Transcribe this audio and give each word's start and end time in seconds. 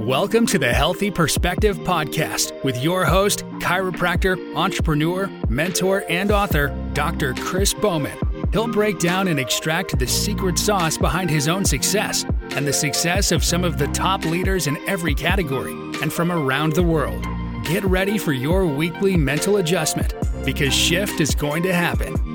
Welcome 0.00 0.44
to 0.48 0.58
the 0.58 0.74
Healthy 0.74 1.10
Perspective 1.10 1.78
Podcast 1.78 2.62
with 2.62 2.82
your 2.82 3.06
host, 3.06 3.46
chiropractor, 3.60 4.54
entrepreneur, 4.54 5.26
mentor, 5.48 6.04
and 6.10 6.30
author, 6.30 6.68
Dr. 6.92 7.32
Chris 7.32 7.72
Bowman. 7.72 8.18
He'll 8.52 8.68
break 8.68 8.98
down 8.98 9.26
and 9.26 9.40
extract 9.40 9.98
the 9.98 10.06
secret 10.06 10.58
sauce 10.58 10.98
behind 10.98 11.30
his 11.30 11.48
own 11.48 11.64
success 11.64 12.24
and 12.50 12.66
the 12.66 12.74
success 12.74 13.32
of 13.32 13.42
some 13.42 13.64
of 13.64 13.78
the 13.78 13.86
top 13.88 14.26
leaders 14.26 14.66
in 14.66 14.76
every 14.86 15.14
category 15.14 15.72
and 16.02 16.12
from 16.12 16.30
around 16.30 16.74
the 16.74 16.82
world. 16.82 17.26
Get 17.64 17.82
ready 17.84 18.18
for 18.18 18.34
your 18.34 18.66
weekly 18.66 19.16
mental 19.16 19.56
adjustment 19.56 20.12
because 20.44 20.74
shift 20.74 21.20
is 21.20 21.34
going 21.34 21.62
to 21.62 21.72
happen. 21.72 22.25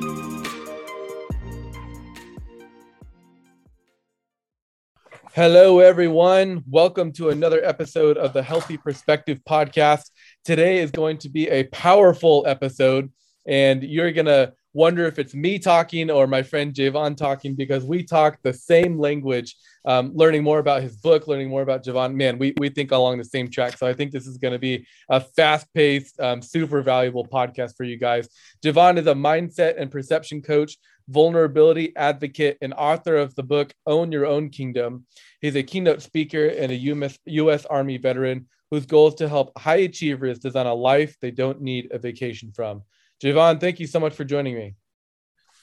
Hello, 5.33 5.79
everyone. 5.79 6.61
Welcome 6.69 7.13
to 7.13 7.29
another 7.29 7.63
episode 7.63 8.17
of 8.17 8.33
the 8.33 8.43
Healthy 8.43 8.75
Perspective 8.75 9.39
Podcast. 9.47 10.09
Today 10.43 10.79
is 10.79 10.91
going 10.91 11.19
to 11.19 11.29
be 11.29 11.47
a 11.47 11.63
powerful 11.67 12.43
episode, 12.45 13.09
and 13.47 13.81
you're 13.81 14.11
going 14.11 14.25
to 14.25 14.51
wonder 14.73 15.05
if 15.05 15.19
it's 15.19 15.33
me 15.33 15.57
talking 15.57 16.11
or 16.11 16.27
my 16.27 16.43
friend 16.43 16.73
Jevon 16.73 17.15
talking 17.15 17.55
because 17.55 17.85
we 17.85 18.03
talk 18.03 18.39
the 18.41 18.51
same 18.51 18.99
language, 18.99 19.55
um, 19.85 20.11
learning 20.13 20.43
more 20.43 20.59
about 20.59 20.81
his 20.81 20.97
book, 20.97 21.29
learning 21.29 21.47
more 21.47 21.61
about 21.61 21.85
Jevon. 21.85 22.13
Man, 22.13 22.37
we, 22.37 22.53
we 22.59 22.67
think 22.67 22.91
along 22.91 23.17
the 23.17 23.23
same 23.23 23.49
track. 23.49 23.77
So 23.77 23.87
I 23.87 23.93
think 23.93 24.11
this 24.11 24.27
is 24.27 24.37
going 24.37 24.53
to 24.53 24.59
be 24.59 24.85
a 25.09 25.21
fast 25.21 25.65
paced, 25.73 26.19
um, 26.19 26.41
super 26.41 26.81
valuable 26.81 27.25
podcast 27.25 27.77
for 27.77 27.85
you 27.85 27.97
guys. 27.97 28.27
Jevon 28.61 28.97
is 28.97 29.07
a 29.07 29.13
mindset 29.13 29.79
and 29.79 29.89
perception 29.89 30.41
coach, 30.41 30.77
vulnerability 31.11 31.95
advocate, 31.95 32.57
and 32.61 32.73
author 32.73 33.17
of 33.17 33.35
the 33.35 33.43
book 33.43 33.73
Own 33.85 34.11
Your 34.11 34.25
Own 34.25 34.49
Kingdom. 34.49 35.05
He's 35.41 35.55
a 35.55 35.63
keynote 35.63 36.01
speaker 36.01 36.47
and 36.47 36.71
a 36.71 36.75
US, 36.75 37.17
US 37.25 37.65
Army 37.65 37.97
veteran 37.97 38.47
whose 38.71 38.85
goal 38.85 39.09
is 39.09 39.15
to 39.15 39.27
help 39.27 39.51
high 39.57 39.77
achievers 39.77 40.39
design 40.39 40.65
a 40.65 40.73
life 40.73 41.17
they 41.19 41.31
don't 41.31 41.61
need 41.61 41.89
a 41.91 41.99
vacation 41.99 42.51
from. 42.53 42.83
Jevon, 43.21 43.59
thank 43.59 43.79
you 43.79 43.87
so 43.87 43.99
much 43.99 44.13
for 44.13 44.23
joining 44.23 44.55
me. 44.55 44.75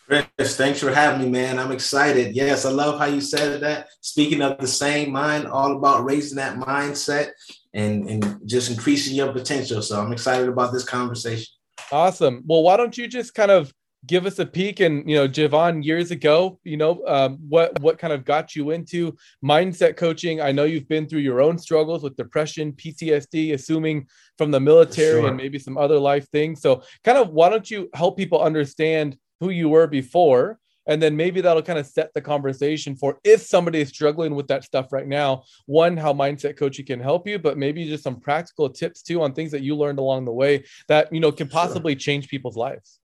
Chris, 0.06 0.56
thanks 0.56 0.80
for 0.80 0.90
having 0.90 1.20
me, 1.20 1.28
man. 1.30 1.58
I'm 1.58 1.72
excited. 1.72 2.34
Yes, 2.34 2.64
I 2.64 2.70
love 2.70 2.98
how 2.98 3.06
you 3.06 3.20
said 3.20 3.60
that. 3.60 3.88
Speaking 4.00 4.40
of 4.40 4.58
the 4.58 4.66
same 4.66 5.10
mind, 5.10 5.46
all 5.46 5.76
about 5.76 6.04
raising 6.04 6.36
that 6.36 6.56
mindset 6.56 7.30
and, 7.74 8.08
and 8.08 8.40
just 8.46 8.70
increasing 8.70 9.14
your 9.14 9.32
potential. 9.32 9.82
So 9.82 10.00
I'm 10.00 10.12
excited 10.12 10.48
about 10.48 10.72
this 10.72 10.84
conversation. 10.84 11.46
Awesome. 11.92 12.42
Well, 12.46 12.62
why 12.62 12.78
don't 12.78 12.96
you 12.96 13.06
just 13.06 13.34
kind 13.34 13.50
of 13.50 13.72
give 14.06 14.26
us 14.26 14.38
a 14.38 14.46
peek 14.46 14.80
and 14.80 15.08
you 15.08 15.16
know 15.16 15.26
jevon 15.26 15.84
years 15.84 16.10
ago 16.10 16.58
you 16.64 16.76
know 16.76 17.02
um, 17.06 17.38
what 17.48 17.78
what 17.80 17.98
kind 17.98 18.12
of 18.12 18.24
got 18.24 18.54
you 18.54 18.70
into 18.70 19.16
mindset 19.44 19.96
coaching 19.96 20.40
i 20.40 20.52
know 20.52 20.64
you've 20.64 20.88
been 20.88 21.08
through 21.08 21.20
your 21.20 21.40
own 21.40 21.58
struggles 21.58 22.02
with 22.02 22.16
depression 22.16 22.72
ptsd 22.72 23.54
assuming 23.54 24.06
from 24.36 24.50
the 24.50 24.60
military 24.60 25.20
sure. 25.20 25.28
and 25.28 25.36
maybe 25.36 25.58
some 25.58 25.76
other 25.76 25.98
life 25.98 26.28
things 26.30 26.60
so 26.60 26.82
kind 27.02 27.18
of 27.18 27.30
why 27.30 27.48
don't 27.48 27.70
you 27.70 27.88
help 27.94 28.16
people 28.16 28.40
understand 28.40 29.16
who 29.40 29.50
you 29.50 29.68
were 29.68 29.86
before 29.86 30.58
and 30.86 31.02
then 31.02 31.14
maybe 31.14 31.42
that'll 31.42 31.62
kind 31.62 31.78
of 31.78 31.86
set 31.86 32.14
the 32.14 32.20
conversation 32.20 32.96
for 32.96 33.18
if 33.24 33.42
somebody 33.42 33.80
is 33.80 33.88
struggling 33.88 34.34
with 34.34 34.46
that 34.46 34.64
stuff 34.64 34.92
right 34.92 35.08
now 35.08 35.42
one 35.66 35.96
how 35.96 36.12
mindset 36.12 36.56
coaching 36.56 36.86
can 36.86 37.00
help 37.00 37.26
you 37.26 37.36
but 37.38 37.58
maybe 37.58 37.84
just 37.84 38.04
some 38.04 38.20
practical 38.20 38.70
tips 38.70 39.02
too 39.02 39.20
on 39.22 39.32
things 39.34 39.50
that 39.50 39.62
you 39.62 39.76
learned 39.76 39.98
along 39.98 40.24
the 40.24 40.32
way 40.32 40.64
that 40.86 41.12
you 41.12 41.18
know 41.18 41.32
can 41.32 41.48
possibly 41.48 41.94
sure. 41.94 41.98
change 41.98 42.28
people's 42.28 42.56
lives 42.56 43.00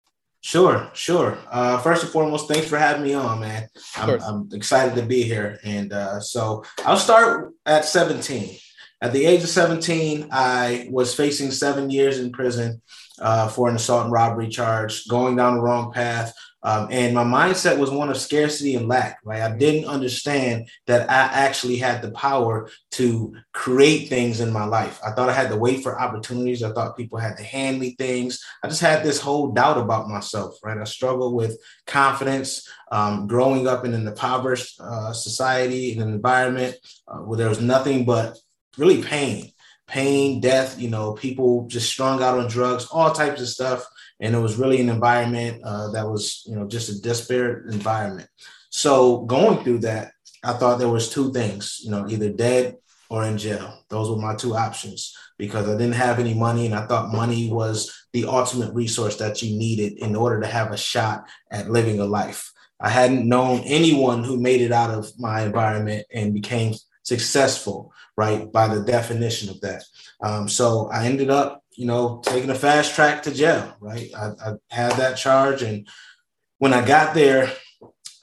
Sure, 0.41 0.89
sure. 0.93 1.37
Uh, 1.51 1.79
first 1.79 2.03
and 2.03 2.11
foremost, 2.11 2.47
thanks 2.47 2.67
for 2.67 2.77
having 2.77 3.03
me 3.03 3.13
on, 3.13 3.41
man. 3.41 3.67
I'm, 3.97 4.21
I'm 4.21 4.49
excited 4.53 4.95
to 4.95 5.05
be 5.05 5.23
here. 5.23 5.59
And 5.63 5.91
uh, 5.91 6.21
so 6.21 6.63
I'll 6.85 6.97
start 6.97 7.53
at 7.65 7.85
17. 7.85 8.57
At 9.01 9.13
the 9.13 9.25
age 9.25 9.43
of 9.43 9.49
17, 9.49 10.29
I 10.31 10.87
was 10.91 11.13
facing 11.13 11.51
seven 11.51 11.89
years 11.89 12.19
in 12.19 12.31
prison 12.31 12.81
uh, 13.19 13.47
for 13.49 13.69
an 13.69 13.75
assault 13.75 14.05
and 14.05 14.13
robbery 14.13 14.49
charge, 14.49 15.07
going 15.07 15.35
down 15.35 15.55
the 15.55 15.61
wrong 15.61 15.91
path, 15.91 16.33
um, 16.61 16.89
and 16.91 17.15
my 17.15 17.23
mindset 17.23 17.77
was 17.77 17.89
one 17.89 18.09
of 18.09 18.17
scarcity 18.17 18.75
and 18.75 18.87
lack, 18.87 19.19
right? 19.23 19.41
I 19.41 19.55
didn't 19.55 19.85
understand 19.85 20.67
that 20.87 21.09
I 21.09 21.13
actually 21.13 21.77
had 21.77 22.01
the 22.01 22.11
power 22.11 22.69
to 22.91 23.33
create 23.53 24.09
things 24.09 24.41
in 24.41 24.51
my 24.51 24.65
life. 24.65 24.99
I 25.05 25.11
thought 25.11 25.29
I 25.29 25.33
had 25.33 25.49
to 25.51 25.57
wait 25.57 25.83
for 25.83 25.99
opportunities. 25.99 26.61
I 26.61 26.73
thought 26.73 26.97
people 26.97 27.17
had 27.17 27.37
to 27.37 27.43
hand 27.43 27.79
me 27.79 27.95
things. 27.97 28.43
I 28.61 28.67
just 28.67 28.81
had 28.81 29.03
this 29.03 29.21
whole 29.21 29.51
doubt 29.51 29.77
about 29.77 30.09
myself, 30.09 30.57
right? 30.63 30.77
I 30.77 30.83
struggled 30.83 31.33
with 31.33 31.57
confidence, 31.87 32.67
um, 32.91 33.27
growing 33.27 33.65
up 33.65 33.85
in 33.85 33.93
an 33.93 34.05
impoverished 34.05 34.79
uh, 34.81 35.13
society, 35.13 35.93
in 35.93 36.01
an 36.01 36.09
environment 36.09 36.75
uh, 37.07 37.19
where 37.19 37.37
there 37.37 37.49
was 37.49 37.61
nothing 37.61 38.03
but 38.03 38.37
really 38.77 39.01
pain, 39.01 39.51
pain, 39.89 40.39
death, 40.39 40.79
you 40.79 40.89
know, 40.89 41.13
people 41.13 41.65
just 41.67 41.89
strung 41.89 42.21
out 42.21 42.37
on 42.37 42.47
drugs, 42.47 42.87
all 42.91 43.11
types 43.11 43.41
of 43.41 43.47
stuff. 43.47 43.85
And 44.19 44.35
it 44.35 44.39
was 44.39 44.57
really 44.57 44.81
an 44.81 44.89
environment 44.89 45.61
uh, 45.63 45.91
that 45.91 46.07
was 46.07 46.43
you 46.45 46.55
know 46.55 46.67
just 46.67 46.89
a 46.89 47.01
disparate 47.01 47.73
environment. 47.73 48.29
So 48.69 49.21
going 49.21 49.63
through 49.63 49.79
that 49.79 50.11
i 50.43 50.53
thought 50.53 50.79
there 50.79 50.89
was 50.89 51.09
two 51.09 51.31
things 51.31 51.79
you 51.83 51.91
know 51.91 52.07
either 52.07 52.29
dead 52.29 52.77
or 53.11 53.25
in 53.25 53.39
jail. 53.39 53.83
Those 53.89 54.07
were 54.07 54.21
my 54.21 54.35
two 54.35 54.55
options 54.55 55.15
because 55.37 55.67
i 55.67 55.71
didn't 55.71 55.93
have 55.93 56.19
any 56.19 56.33
money 56.33 56.65
and 56.67 56.75
i 56.75 56.85
thought 56.85 57.13
money 57.13 57.51
was 57.51 58.07
the 58.13 58.25
ultimate 58.25 58.73
resource 58.73 59.15
that 59.17 59.41
you 59.41 59.57
needed 59.57 59.93
in 59.97 60.15
order 60.15 60.39
to 60.41 60.47
have 60.47 60.71
a 60.71 60.77
shot 60.77 61.25
at 61.51 61.69
living 61.69 61.99
a 61.99 62.05
life. 62.05 62.51
I 62.79 62.89
hadn't 62.89 63.27
known 63.27 63.61
anyone 63.65 64.23
who 64.23 64.39
made 64.39 64.61
it 64.61 64.71
out 64.71 64.91
of 64.91 65.11
my 65.19 65.41
environment 65.41 66.05
and 66.13 66.33
became 66.33 66.73
successful 67.09 67.91
right 68.15 68.51
by 68.51 68.65
the 68.67 68.83
definition 68.83 69.49
of 69.49 69.59
that 69.61 69.83
um, 70.21 70.47
so 70.47 70.89
i 70.91 71.05
ended 71.05 71.29
up 71.29 71.59
you 71.79 71.85
know, 71.85 72.19
taking 72.25 72.49
a 72.49 72.55
fast 72.55 72.93
track 72.93 73.23
to 73.23 73.33
jail, 73.33 73.73
right? 73.79 74.11
I, 74.13 74.31
I 74.45 74.53
had 74.69 74.91
that 74.97 75.15
charge. 75.15 75.61
And 75.61 75.87
when 76.57 76.73
I 76.73 76.85
got 76.85 77.13
there, 77.13 77.53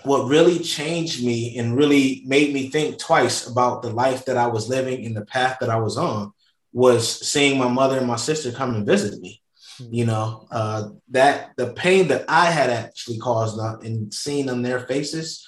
what 0.05 0.29
really 0.29 0.59
changed 0.59 1.25
me 1.25 1.57
and 1.57 1.75
really 1.75 2.23
made 2.27 2.53
me 2.53 2.69
think 2.69 2.99
twice 2.99 3.47
about 3.47 3.81
the 3.81 3.89
life 3.89 4.27
that 4.27 4.37
I 4.37 4.47
was 4.47 4.69
living 4.69 5.07
and 5.07 5.17
the 5.17 5.25
path 5.25 5.57
that 5.61 5.71
I 5.71 5.77
was 5.77 5.97
on 5.97 6.35
was 6.75 7.27
seeing 7.27 7.59
my 7.59 7.67
mother 7.67 7.97
and 7.97 8.07
my 8.07 8.17
sister 8.17 8.53
come 8.53 8.75
and 8.75 8.85
visit 8.85 9.23
me. 9.23 9.41
Hmm. 9.79 9.87
You 9.91 10.05
know, 10.05 10.47
uh, 10.51 10.91
that 11.09 11.53
the 11.57 11.73
pain 11.73 12.09
that 12.09 12.27
I 12.29 12.51
had 12.51 12.69
actually 12.69 13.17
caused 13.17 13.59
and 13.83 14.13
seeing 14.13 14.51
on 14.51 14.61
their 14.61 14.81
faces 14.81 15.47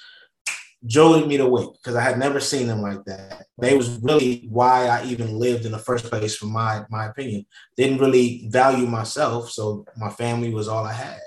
jolted 0.85 1.27
me 1.27 1.37
to 1.37 1.47
wake 1.47 1.73
because 1.73 1.95
I 1.95 2.01
had 2.01 2.17
never 2.17 2.39
seen 2.39 2.67
them 2.67 2.81
like 2.81 3.03
that. 3.05 3.45
They 3.57 3.75
was 3.75 3.99
really 4.01 4.47
why 4.49 4.87
I 4.87 5.05
even 5.05 5.37
lived 5.37 5.65
in 5.65 5.71
the 5.71 5.77
first 5.79 6.05
place, 6.05 6.35
from 6.35 6.51
my 6.51 6.83
my 6.89 7.07
opinion. 7.07 7.45
Didn't 7.77 7.99
really 7.99 8.47
value 8.49 8.87
myself, 8.87 9.49
so 9.51 9.85
my 9.97 10.09
family 10.09 10.53
was 10.53 10.67
all 10.67 10.85
I 10.85 10.93
had. 10.93 11.19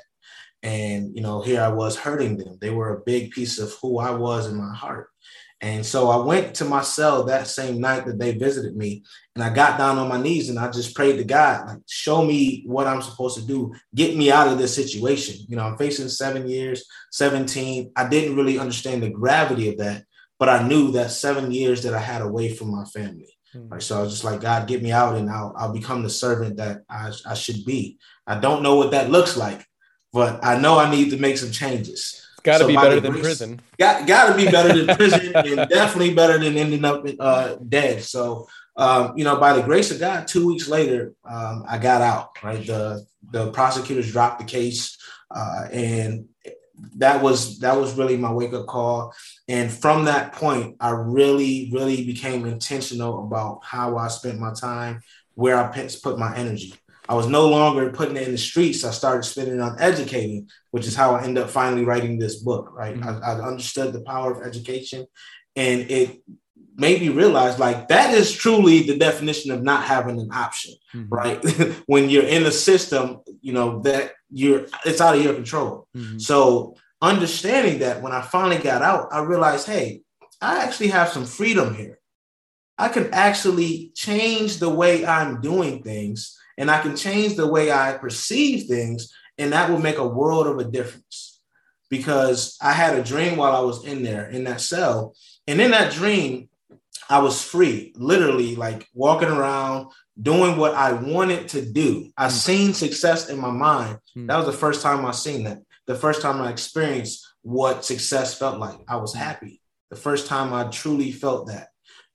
And 0.62 1.14
you 1.14 1.22
know, 1.22 1.42
here 1.42 1.60
I 1.60 1.68
was 1.68 1.96
hurting 1.96 2.38
them. 2.38 2.58
They 2.60 2.70
were 2.70 2.96
a 2.96 3.00
big 3.04 3.30
piece 3.32 3.58
of 3.58 3.74
who 3.82 3.98
I 3.98 4.10
was 4.10 4.46
in 4.46 4.56
my 4.56 4.74
heart. 4.74 5.08
And 5.62 5.86
so 5.86 6.10
I 6.10 6.16
went 6.16 6.56
to 6.56 6.64
my 6.64 6.82
cell 6.82 7.22
that 7.24 7.46
same 7.46 7.80
night 7.80 8.04
that 8.06 8.18
they 8.18 8.36
visited 8.36 8.76
me, 8.76 9.04
and 9.36 9.44
I 9.44 9.54
got 9.54 9.78
down 9.78 9.96
on 9.96 10.08
my 10.08 10.20
knees 10.20 10.48
and 10.48 10.58
I 10.58 10.68
just 10.72 10.94
prayed 10.94 11.18
to 11.18 11.24
God, 11.24 11.68
like, 11.68 11.78
show 11.88 12.24
me 12.24 12.64
what 12.66 12.88
I'm 12.88 13.00
supposed 13.00 13.38
to 13.38 13.46
do, 13.46 13.72
get 13.94 14.16
me 14.16 14.32
out 14.32 14.48
of 14.48 14.58
this 14.58 14.74
situation. 14.74 15.36
You 15.48 15.56
know, 15.56 15.62
I'm 15.62 15.78
facing 15.78 16.08
seven 16.08 16.48
years, 16.48 16.84
17. 17.12 17.92
I 17.94 18.08
didn't 18.08 18.36
really 18.36 18.58
understand 18.58 19.04
the 19.04 19.10
gravity 19.10 19.68
of 19.68 19.78
that, 19.78 20.04
but 20.36 20.48
I 20.48 20.66
knew 20.66 20.90
that 20.92 21.12
seven 21.12 21.52
years 21.52 21.84
that 21.84 21.94
I 21.94 22.00
had 22.00 22.22
away 22.22 22.52
from 22.52 22.72
my 22.72 22.84
family. 22.86 23.32
Mm-hmm. 23.54 23.68
Right. 23.68 23.82
So 23.82 23.98
I 23.98 24.02
was 24.02 24.10
just 24.10 24.24
like, 24.24 24.40
God, 24.40 24.66
get 24.66 24.82
me 24.82 24.90
out 24.90 25.16
and 25.16 25.30
I'll, 25.30 25.54
I'll 25.56 25.72
become 25.72 26.02
the 26.02 26.10
servant 26.10 26.56
that 26.56 26.82
I, 26.90 27.12
I 27.24 27.34
should 27.34 27.64
be. 27.64 27.98
I 28.26 28.38
don't 28.38 28.62
know 28.62 28.74
what 28.74 28.90
that 28.90 29.10
looks 29.10 29.36
like, 29.36 29.64
but 30.12 30.44
I 30.44 30.58
know 30.58 30.78
I 30.78 30.90
need 30.90 31.10
to 31.10 31.18
make 31.18 31.38
some 31.38 31.52
changes. 31.52 32.21
Got 32.42 32.58
to 32.58 32.64
so 32.64 32.68
be 32.68 32.74
better 32.74 33.00
than 33.00 33.12
grace, 33.12 33.24
prison. 33.24 33.60
Got 33.78 34.06
got 34.06 34.30
to 34.30 34.36
be 34.36 34.50
better 34.50 34.84
than 34.84 34.96
prison, 34.96 35.32
and 35.36 35.68
definitely 35.68 36.14
better 36.14 36.38
than 36.38 36.56
ending 36.56 36.84
up 36.84 37.04
uh, 37.20 37.56
dead. 37.68 38.02
So, 38.02 38.48
um, 38.76 39.16
you 39.16 39.24
know, 39.24 39.36
by 39.36 39.52
the 39.52 39.62
grace 39.62 39.90
of 39.90 40.00
God, 40.00 40.26
two 40.26 40.46
weeks 40.46 40.68
later, 40.68 41.14
um, 41.24 41.64
I 41.68 41.78
got 41.78 42.02
out. 42.02 42.42
Right, 42.42 42.66
the 42.66 43.06
the 43.30 43.52
prosecutors 43.52 44.10
dropped 44.10 44.40
the 44.40 44.44
case, 44.44 44.98
uh, 45.30 45.68
and 45.72 46.28
that 46.96 47.22
was 47.22 47.58
that 47.60 47.76
was 47.76 47.94
really 47.94 48.16
my 48.16 48.32
wake 48.32 48.52
up 48.52 48.66
call. 48.66 49.14
And 49.48 49.70
from 49.70 50.06
that 50.06 50.32
point, 50.32 50.76
I 50.80 50.90
really, 50.90 51.70
really 51.72 52.04
became 52.04 52.46
intentional 52.46 53.24
about 53.24 53.60
how 53.62 53.96
I 53.96 54.08
spent 54.08 54.40
my 54.40 54.52
time, 54.52 55.02
where 55.34 55.56
I 55.56 55.88
put 56.02 56.18
my 56.18 56.36
energy. 56.36 56.74
I 57.08 57.14
was 57.14 57.26
no 57.26 57.48
longer 57.48 57.90
putting 57.90 58.16
it 58.16 58.26
in 58.26 58.32
the 58.32 58.38
streets. 58.38 58.84
I 58.84 58.92
started 58.92 59.24
spending 59.24 59.56
it 59.56 59.60
on 59.60 59.80
educating, 59.80 60.48
which 60.70 60.86
is 60.86 60.94
how 60.94 61.14
I 61.14 61.24
ended 61.24 61.44
up 61.44 61.50
finally 61.50 61.84
writing 61.84 62.18
this 62.18 62.36
book. 62.36 62.72
Right, 62.72 62.96
mm-hmm. 62.96 63.24
I, 63.24 63.32
I 63.32 63.46
understood 63.46 63.92
the 63.92 64.02
power 64.02 64.32
of 64.32 64.46
education, 64.46 65.06
and 65.56 65.90
it 65.90 66.22
made 66.74 67.00
me 67.00 67.08
realize 67.08 67.58
like 67.58 67.88
that 67.88 68.14
is 68.14 68.32
truly 68.32 68.82
the 68.82 68.96
definition 68.96 69.50
of 69.50 69.62
not 69.62 69.84
having 69.84 70.20
an 70.20 70.30
option. 70.32 70.74
Mm-hmm. 70.94 71.12
Right, 71.12 71.82
when 71.86 72.08
you're 72.08 72.24
in 72.24 72.44
a 72.44 72.52
system, 72.52 73.20
you 73.40 73.52
know 73.52 73.80
that 73.80 74.12
you're 74.30 74.66
it's 74.84 75.00
out 75.00 75.16
of 75.16 75.22
your 75.22 75.34
control. 75.34 75.88
Mm-hmm. 75.96 76.18
So 76.18 76.76
understanding 77.00 77.80
that 77.80 78.00
when 78.00 78.12
I 78.12 78.20
finally 78.22 78.58
got 78.58 78.82
out, 78.82 79.08
I 79.12 79.22
realized, 79.22 79.66
hey, 79.66 80.02
I 80.40 80.62
actually 80.62 80.88
have 80.88 81.08
some 81.08 81.26
freedom 81.26 81.74
here. 81.74 81.98
I 82.78 82.88
can 82.88 83.12
actually 83.12 83.92
change 83.94 84.58
the 84.58 84.68
way 84.68 85.04
I'm 85.04 85.40
doing 85.40 85.82
things 85.82 86.38
and 86.58 86.70
I 86.70 86.80
can 86.80 86.96
change 86.96 87.36
the 87.36 87.46
way 87.46 87.70
I 87.70 87.92
perceive 87.94 88.68
things. 88.68 89.12
And 89.38 89.52
that 89.52 89.70
will 89.70 89.78
make 89.78 89.98
a 89.98 90.06
world 90.06 90.46
of 90.46 90.58
a 90.58 90.70
difference 90.70 91.40
because 91.90 92.56
I 92.60 92.72
had 92.72 92.98
a 92.98 93.02
dream 93.02 93.36
while 93.36 93.54
I 93.54 93.60
was 93.60 93.84
in 93.84 94.02
there 94.02 94.28
in 94.28 94.44
that 94.44 94.60
cell. 94.60 95.14
And 95.46 95.60
in 95.60 95.70
that 95.72 95.92
dream, 95.92 96.48
I 97.08 97.18
was 97.18 97.42
free, 97.42 97.92
literally 97.96 98.56
like 98.56 98.88
walking 98.94 99.28
around, 99.28 99.88
doing 100.20 100.56
what 100.56 100.74
I 100.74 100.92
wanted 100.92 101.48
to 101.48 101.62
do. 101.62 102.10
I 102.16 102.28
mm. 102.28 102.30
seen 102.30 102.74
success 102.74 103.28
in 103.28 103.38
my 103.38 103.50
mind. 103.50 103.98
Mm. 104.16 104.28
That 104.28 104.36
was 104.36 104.46
the 104.46 104.52
first 104.52 104.82
time 104.82 105.04
I 105.04 105.10
seen 105.10 105.44
that. 105.44 105.58
The 105.86 105.94
first 105.94 106.22
time 106.22 106.40
I 106.40 106.50
experienced 106.50 107.26
what 107.42 107.84
success 107.84 108.38
felt 108.38 108.58
like. 108.58 108.78
I 108.88 108.96
was 108.96 109.14
happy. 109.14 109.60
The 109.90 109.96
first 109.96 110.26
time 110.26 110.52
I 110.52 110.64
truly 110.64 111.12
felt 111.12 111.48
that. 111.48 111.68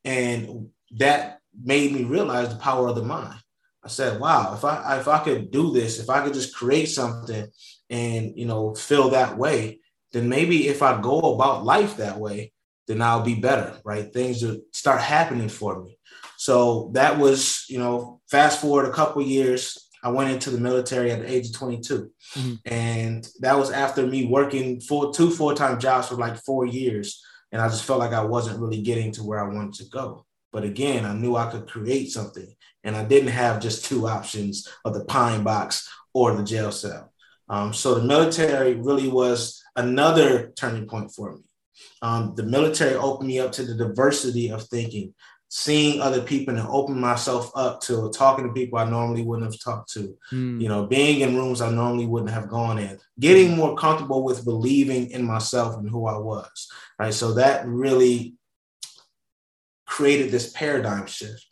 And 0.03 0.69
that 0.97 1.39
made 1.63 1.91
me 1.91 2.03
realize 2.03 2.49
the 2.49 2.59
power 2.59 2.87
of 2.87 2.95
the 2.95 3.03
mind. 3.03 3.39
I 3.83 3.89
said, 3.89 4.19
wow, 4.19 4.53
if 4.55 4.65
I 4.65 4.99
if 4.99 5.07
I 5.07 5.19
could 5.19 5.51
do 5.51 5.71
this, 5.71 5.99
if 5.99 6.09
I 6.09 6.21
could 6.21 6.33
just 6.33 6.55
create 6.55 6.87
something 6.87 7.47
and 7.89 8.33
you 8.35 8.45
know 8.45 8.75
feel 8.75 9.09
that 9.09 9.37
way, 9.37 9.79
then 10.13 10.27
maybe 10.29 10.67
if 10.67 10.81
I 10.81 10.99
go 11.01 11.35
about 11.35 11.65
life 11.65 11.97
that 11.97 12.17
way, 12.19 12.51
then 12.87 13.01
I'll 13.01 13.23
be 13.23 13.35
better, 13.35 13.79
right? 13.85 14.11
Things 14.11 14.43
will 14.43 14.59
start 14.73 15.01
happening 15.01 15.49
for 15.49 15.83
me. 15.83 15.97
So 16.37 16.91
that 16.93 17.17
was, 17.17 17.65
you 17.67 17.79
know, 17.79 18.21
fast 18.29 18.61
forward 18.61 18.85
a 18.85 18.93
couple 18.93 19.21
years, 19.23 19.87
I 20.03 20.09
went 20.09 20.31
into 20.31 20.51
the 20.51 20.59
military 20.59 21.11
at 21.11 21.19
the 21.19 21.29
age 21.29 21.47
of 21.47 21.55
22. 21.55 22.11
Mm-hmm. 22.35 22.53
And 22.65 23.27
that 23.39 23.57
was 23.57 23.71
after 23.71 24.05
me 24.05 24.25
working 24.25 24.79
full 24.79 25.11
two 25.11 25.31
full-time 25.31 25.79
jobs 25.79 26.07
for 26.07 26.15
like 26.15 26.37
four 26.37 26.65
years. 26.65 27.21
And 27.51 27.61
I 27.61 27.67
just 27.67 27.83
felt 27.83 27.99
like 27.99 28.13
I 28.13 28.23
wasn't 28.23 28.59
really 28.59 28.81
getting 28.81 29.11
to 29.13 29.23
where 29.23 29.39
I 29.39 29.53
wanted 29.53 29.73
to 29.75 29.89
go. 29.89 30.25
But 30.51 30.63
again, 30.63 31.05
I 31.05 31.13
knew 31.13 31.35
I 31.35 31.49
could 31.51 31.67
create 31.67 32.11
something. 32.11 32.47
And 32.87 32.95
I 32.95 33.03
didn't 33.03 33.31
have 33.31 33.61
just 33.61 33.83
two 33.83 34.07
options 34.07 34.67
of 34.85 34.93
the 34.93 35.03
pine 35.03 35.43
box 35.43 35.89
or 36.13 36.33
the 36.33 36.43
jail 36.43 36.71
cell. 36.71 37.11
Um, 37.49 37.73
so 37.73 37.95
the 37.95 38.03
military 38.03 38.75
really 38.75 39.09
was 39.09 39.61
another 39.75 40.53
turning 40.55 40.87
point 40.87 41.11
for 41.11 41.35
me. 41.35 41.41
Um, 42.01 42.33
the 42.35 42.43
military 42.43 42.95
opened 42.95 43.27
me 43.27 43.39
up 43.39 43.51
to 43.53 43.63
the 43.63 43.75
diversity 43.75 44.49
of 44.49 44.63
thinking, 44.63 45.13
seeing 45.49 45.99
other 45.99 46.21
people 46.21 46.57
and 46.57 46.65
opening 46.69 47.01
myself 47.01 47.51
up 47.55 47.81
to 47.81 48.09
talking 48.11 48.47
to 48.47 48.53
people 48.53 48.79
I 48.79 48.89
normally 48.89 49.21
wouldn't 49.21 49.51
have 49.51 49.61
talked 49.61 49.91
to, 49.93 50.17
mm. 50.31 50.61
you 50.61 50.69
know, 50.69 50.87
being 50.87 51.19
in 51.21 51.35
rooms 51.35 51.61
I 51.61 51.69
normally 51.69 52.05
wouldn't 52.05 52.31
have 52.31 52.49
gone 52.49 52.79
in, 52.79 52.97
getting 53.19 53.55
more 53.55 53.75
comfortable 53.75 54.23
with 54.23 54.45
believing 54.45 55.11
in 55.11 55.25
myself 55.25 55.75
and 55.75 55.89
who 55.89 56.07
I 56.07 56.17
was. 56.17 56.71
Right. 56.97 57.13
So 57.13 57.33
that 57.33 57.67
really 57.67 58.35
created 59.85 60.31
this 60.31 60.51
paradigm 60.51 61.05
shift 61.05 61.46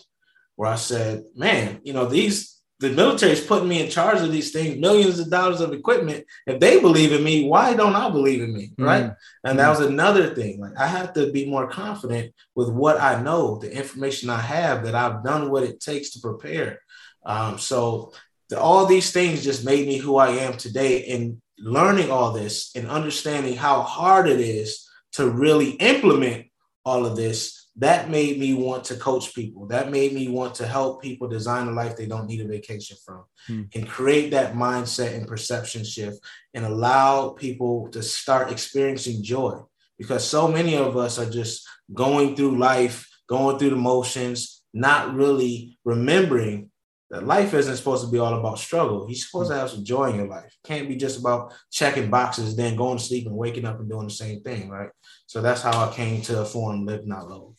where 0.56 0.70
I 0.70 0.76
said, 0.76 1.24
man, 1.36 1.80
you 1.84 1.94
know, 1.94 2.06
these 2.06 2.56
the 2.80 2.90
military 2.90 3.32
is 3.32 3.40
putting 3.40 3.70
me 3.70 3.82
in 3.82 3.90
charge 3.90 4.22
of 4.22 4.34
these 4.34 4.52
things, 4.52 4.78
millions 4.78 5.18
of 5.18 5.30
dollars 5.30 5.62
of 5.62 5.72
equipment. 5.72 6.26
If 6.46 6.60
they 6.60 6.82
believe 6.82 7.14
in 7.14 7.24
me, 7.24 7.48
why 7.48 7.74
don't 7.74 7.96
I 7.96 8.10
believe 8.10 8.42
in 8.42 8.54
me? 8.54 8.74
Right. 8.78 9.06
Mm. 9.06 9.16
And 9.46 9.60
that 9.60 9.70
was 9.70 9.80
another 9.80 10.36
thing. 10.36 10.60
Like 10.60 10.78
I 10.78 10.86
have 10.88 11.14
to 11.14 11.32
be 11.32 11.50
more 11.50 11.70
confident 11.70 12.34
with 12.54 12.70
what 12.70 13.00
I 13.00 13.22
know, 13.22 13.60
the 13.60 13.74
information 13.74 14.30
I 14.30 14.42
have, 14.42 14.84
that 14.84 14.94
I've 14.94 15.24
done 15.24 15.50
what 15.50 15.64
it 15.64 15.80
takes 15.80 16.10
to 16.12 16.20
prepare. 16.20 16.80
Um, 17.26 17.60
so 17.60 18.12
the, 18.50 18.60
all 18.60 18.86
these 18.86 19.12
things 19.14 19.44
just 19.44 19.64
made 19.64 19.88
me 19.88 19.98
who 19.98 20.18
I 20.18 20.32
am 20.32 20.58
today. 20.58 21.06
And 21.06 21.42
learning 21.58 22.12
all 22.12 22.34
this 22.34 22.76
and 22.76 22.90
understanding 22.90 23.56
how 23.56 23.82
hard 23.82 24.28
it 24.28 24.40
is 24.40 24.88
to 25.14 25.30
really 25.30 25.72
implement 25.72 26.48
all 26.86 27.06
of 27.06 27.16
this 27.16 27.66
that 27.78 28.10
made 28.10 28.40
me 28.40 28.54
want 28.54 28.86
to 28.86 28.96
coach 28.96 29.36
people. 29.36 29.68
That 29.68 29.92
made 29.92 30.14
me 30.14 30.30
want 30.30 30.56
to 30.56 30.68
help 30.68 31.02
people 31.02 31.28
design 31.28 31.68
a 31.68 31.72
life 31.72 31.98
they 31.98 32.06
don't 32.06 32.28
need 32.28 32.40
a 32.40 32.48
vacation 32.48 32.96
from 33.06 33.26
hmm. 33.48 33.64
and 33.74 33.88
create 33.88 34.32
that 34.32 34.54
mindset 34.54 35.14
and 35.14 35.28
perception 35.28 35.84
shift 35.84 36.20
and 36.54 36.66
allow 36.66 37.30
people 37.30 37.90
to 37.92 38.02
start 38.02 38.52
experiencing 38.52 39.24
joy. 39.24 39.60
Because 39.98 40.28
so 40.28 40.48
many 40.48 40.76
of 40.76 40.96
us 40.96 41.20
are 41.20 41.30
just 41.30 41.68
going 41.94 42.36
through 42.36 42.58
life, 42.58 43.10
going 43.28 43.58
through 43.60 43.72
the 43.72 43.76
motions, 43.76 44.62
not 44.74 45.14
really 45.14 45.78
remembering 45.84 46.70
that 47.12 47.26
life 47.26 47.54
isn't 47.54 47.78
supposed 47.78 48.04
to 48.04 48.12
be 48.12 48.18
all 48.18 48.40
about 48.40 48.60
struggle. 48.60 49.06
You're 49.08 49.16
supposed 49.16 49.52
to 49.52 49.58
have 49.58 49.70
some 49.70 49.86
joy 49.86 50.10
in 50.10 50.16
your 50.16 50.28
life. 50.28 50.46
It 50.46 50.68
can't 50.68 50.88
be 50.88 50.96
just 50.96 51.20
about 51.20 51.54
checking 51.72 52.10
boxes, 52.10 52.56
then 52.56 52.76
going 52.76 52.98
to 52.98 53.04
sleep 53.04 53.28
and 53.28 53.36
waking 53.36 53.66
up 53.66 53.80
and 53.80 53.90
doing 53.90 54.08
the 54.08 54.14
same 54.14 54.42
thing, 54.42 54.70
right? 54.70 54.90
So 55.28 55.42
that's 55.42 55.62
how 55.62 55.88
I 55.88 55.94
came 55.94 56.22
to 56.24 56.46
form 56.46 56.86
Live 56.86 57.06
Not 57.06 57.30
Loathe. 57.30 57.56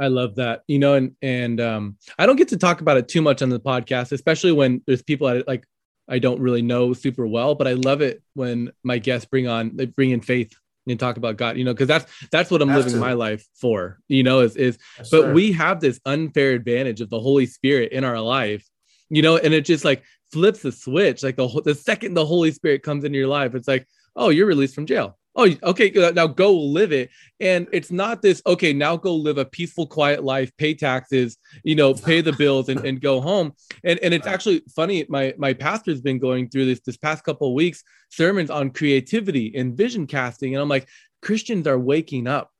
I 0.00 0.06
love 0.08 0.36
that. 0.36 0.62
You 0.68 0.78
know, 0.78 0.94
and 0.94 1.16
and 1.20 1.60
um, 1.60 1.96
I 2.18 2.26
don't 2.26 2.36
get 2.36 2.48
to 2.48 2.56
talk 2.56 2.80
about 2.80 2.96
it 2.96 3.08
too 3.08 3.20
much 3.20 3.42
on 3.42 3.50
the 3.50 3.60
podcast, 3.60 4.12
especially 4.12 4.52
when 4.52 4.82
there's 4.86 5.02
people 5.02 5.26
I 5.26 5.42
like 5.46 5.64
I 6.08 6.18
don't 6.18 6.40
really 6.40 6.62
know 6.62 6.94
super 6.94 7.26
well, 7.26 7.54
but 7.54 7.68
I 7.68 7.72
love 7.72 8.00
it 8.00 8.22
when 8.34 8.72
my 8.82 8.98
guests 8.98 9.26
bring 9.26 9.48
on 9.48 9.76
they 9.76 9.86
bring 9.86 10.10
in 10.10 10.20
faith 10.20 10.54
and 10.86 10.98
talk 10.98 11.16
about 11.16 11.36
God, 11.36 11.56
you 11.56 11.64
know, 11.64 11.74
because 11.74 11.88
that's 11.88 12.06
that's 12.30 12.50
what 12.50 12.62
I'm 12.62 12.72
living 12.72 12.98
my 12.98 13.12
life 13.12 13.46
for, 13.54 13.98
you 14.08 14.22
know, 14.22 14.40
is 14.40 14.56
is 14.56 14.78
yes, 14.98 15.10
but 15.10 15.20
sir. 15.22 15.32
we 15.32 15.52
have 15.52 15.80
this 15.80 16.00
unfair 16.06 16.52
advantage 16.52 17.00
of 17.00 17.10
the 17.10 17.20
Holy 17.20 17.46
Spirit 17.46 17.92
in 17.92 18.04
our 18.04 18.20
life, 18.20 18.66
you 19.10 19.22
know, 19.22 19.36
and 19.36 19.54
it 19.54 19.64
just 19.64 19.84
like 19.84 20.02
flips 20.32 20.62
the 20.62 20.72
switch. 20.72 21.22
Like 21.22 21.36
the 21.36 21.62
the 21.64 21.74
second 21.74 22.14
the 22.14 22.26
Holy 22.26 22.52
Spirit 22.52 22.82
comes 22.82 23.04
into 23.04 23.18
your 23.18 23.28
life, 23.28 23.54
it's 23.54 23.68
like, 23.68 23.86
oh, 24.16 24.30
you're 24.30 24.46
released 24.46 24.74
from 24.74 24.86
jail 24.86 25.18
oh 25.38 25.48
okay 25.62 25.90
now 26.14 26.26
go 26.26 26.52
live 26.52 26.92
it 26.92 27.10
and 27.40 27.68
it's 27.72 27.90
not 27.90 28.20
this 28.20 28.42
okay 28.46 28.72
now 28.72 28.96
go 28.96 29.14
live 29.14 29.38
a 29.38 29.44
peaceful 29.44 29.86
quiet 29.86 30.22
life 30.22 30.54
pay 30.58 30.74
taxes 30.74 31.38
you 31.62 31.74
know 31.74 31.94
pay 31.94 32.20
the 32.20 32.32
bills 32.32 32.68
and, 32.68 32.84
and 32.84 33.00
go 33.00 33.20
home 33.20 33.52
and 33.84 33.98
and 34.00 34.12
it's 34.12 34.26
actually 34.26 34.62
funny 34.74 35.06
my 35.08 35.32
my 35.38 35.52
pastor's 35.52 36.00
been 36.00 36.18
going 36.18 36.48
through 36.48 36.66
this 36.66 36.80
this 36.80 36.96
past 36.96 37.24
couple 37.24 37.48
of 37.48 37.54
weeks 37.54 37.82
sermons 38.10 38.50
on 38.50 38.70
creativity 38.70 39.54
and 39.56 39.76
vision 39.76 40.06
casting 40.06 40.54
and 40.54 40.60
i'm 40.60 40.68
like 40.68 40.88
christians 41.22 41.66
are 41.66 41.78
waking 41.78 42.26
up 42.26 42.50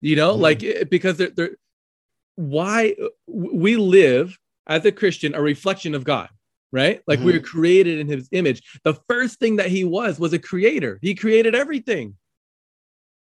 you 0.00 0.16
know 0.16 0.32
mm-hmm. 0.32 0.42
like 0.42 0.62
eh, 0.62 0.84
because 0.84 1.16
they're, 1.16 1.30
they're 1.30 1.56
why 2.36 2.94
we 3.26 3.76
live 3.76 4.38
as 4.68 4.84
a 4.84 4.92
christian 4.92 5.34
a 5.34 5.42
reflection 5.42 5.94
of 5.94 6.04
god 6.04 6.28
right? 6.72 7.00
Like 7.06 7.18
mm-hmm. 7.18 7.26
we 7.26 7.32
were 7.34 7.40
created 7.40 7.98
in 7.98 8.08
his 8.08 8.28
image. 8.32 8.62
The 8.84 8.94
first 9.08 9.38
thing 9.38 9.56
that 9.56 9.68
he 9.68 9.84
was 9.84 10.18
was 10.18 10.32
a 10.32 10.38
creator. 10.38 10.98
He 11.02 11.14
created 11.14 11.54
everything. 11.54 12.16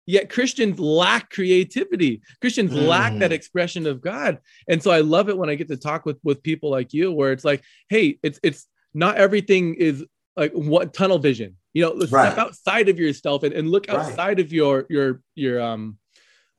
Yet 0.07 0.29
Christians 0.29 0.79
lack 0.79 1.29
creativity. 1.29 2.21
Christians 2.41 2.71
mm. 2.71 2.87
lack 2.87 3.17
that 3.19 3.31
mm. 3.31 3.35
expression 3.35 3.85
of 3.85 4.01
God. 4.01 4.39
And 4.67 4.81
so 4.81 4.91
I 4.91 5.01
love 5.01 5.29
it 5.29 5.37
when 5.37 5.49
I 5.49 5.55
get 5.55 5.67
to 5.69 5.77
talk 5.77 6.05
with 6.05 6.17
with 6.23 6.43
people 6.43 6.71
like 6.71 6.91
you 6.91 7.11
where 7.11 7.31
it's 7.31 7.45
like, 7.45 7.63
hey, 7.87 8.17
it's 8.23 8.39
it's 8.43 8.67
not 8.93 9.17
everything 9.17 9.75
is 9.75 10.03
like 10.35 10.53
what 10.53 10.93
tunnel 10.93 11.19
vision. 11.19 11.55
You 11.73 11.83
know, 11.83 11.93
right. 11.93 12.33
step 12.33 12.37
outside 12.37 12.89
of 12.89 12.99
yourself 12.99 13.43
and, 13.43 13.53
and 13.53 13.69
look 13.69 13.89
outside 13.89 14.17
right. 14.17 14.39
of 14.39 14.51
your 14.51 14.85
your 14.89 15.21
your 15.35 15.61
um 15.61 15.97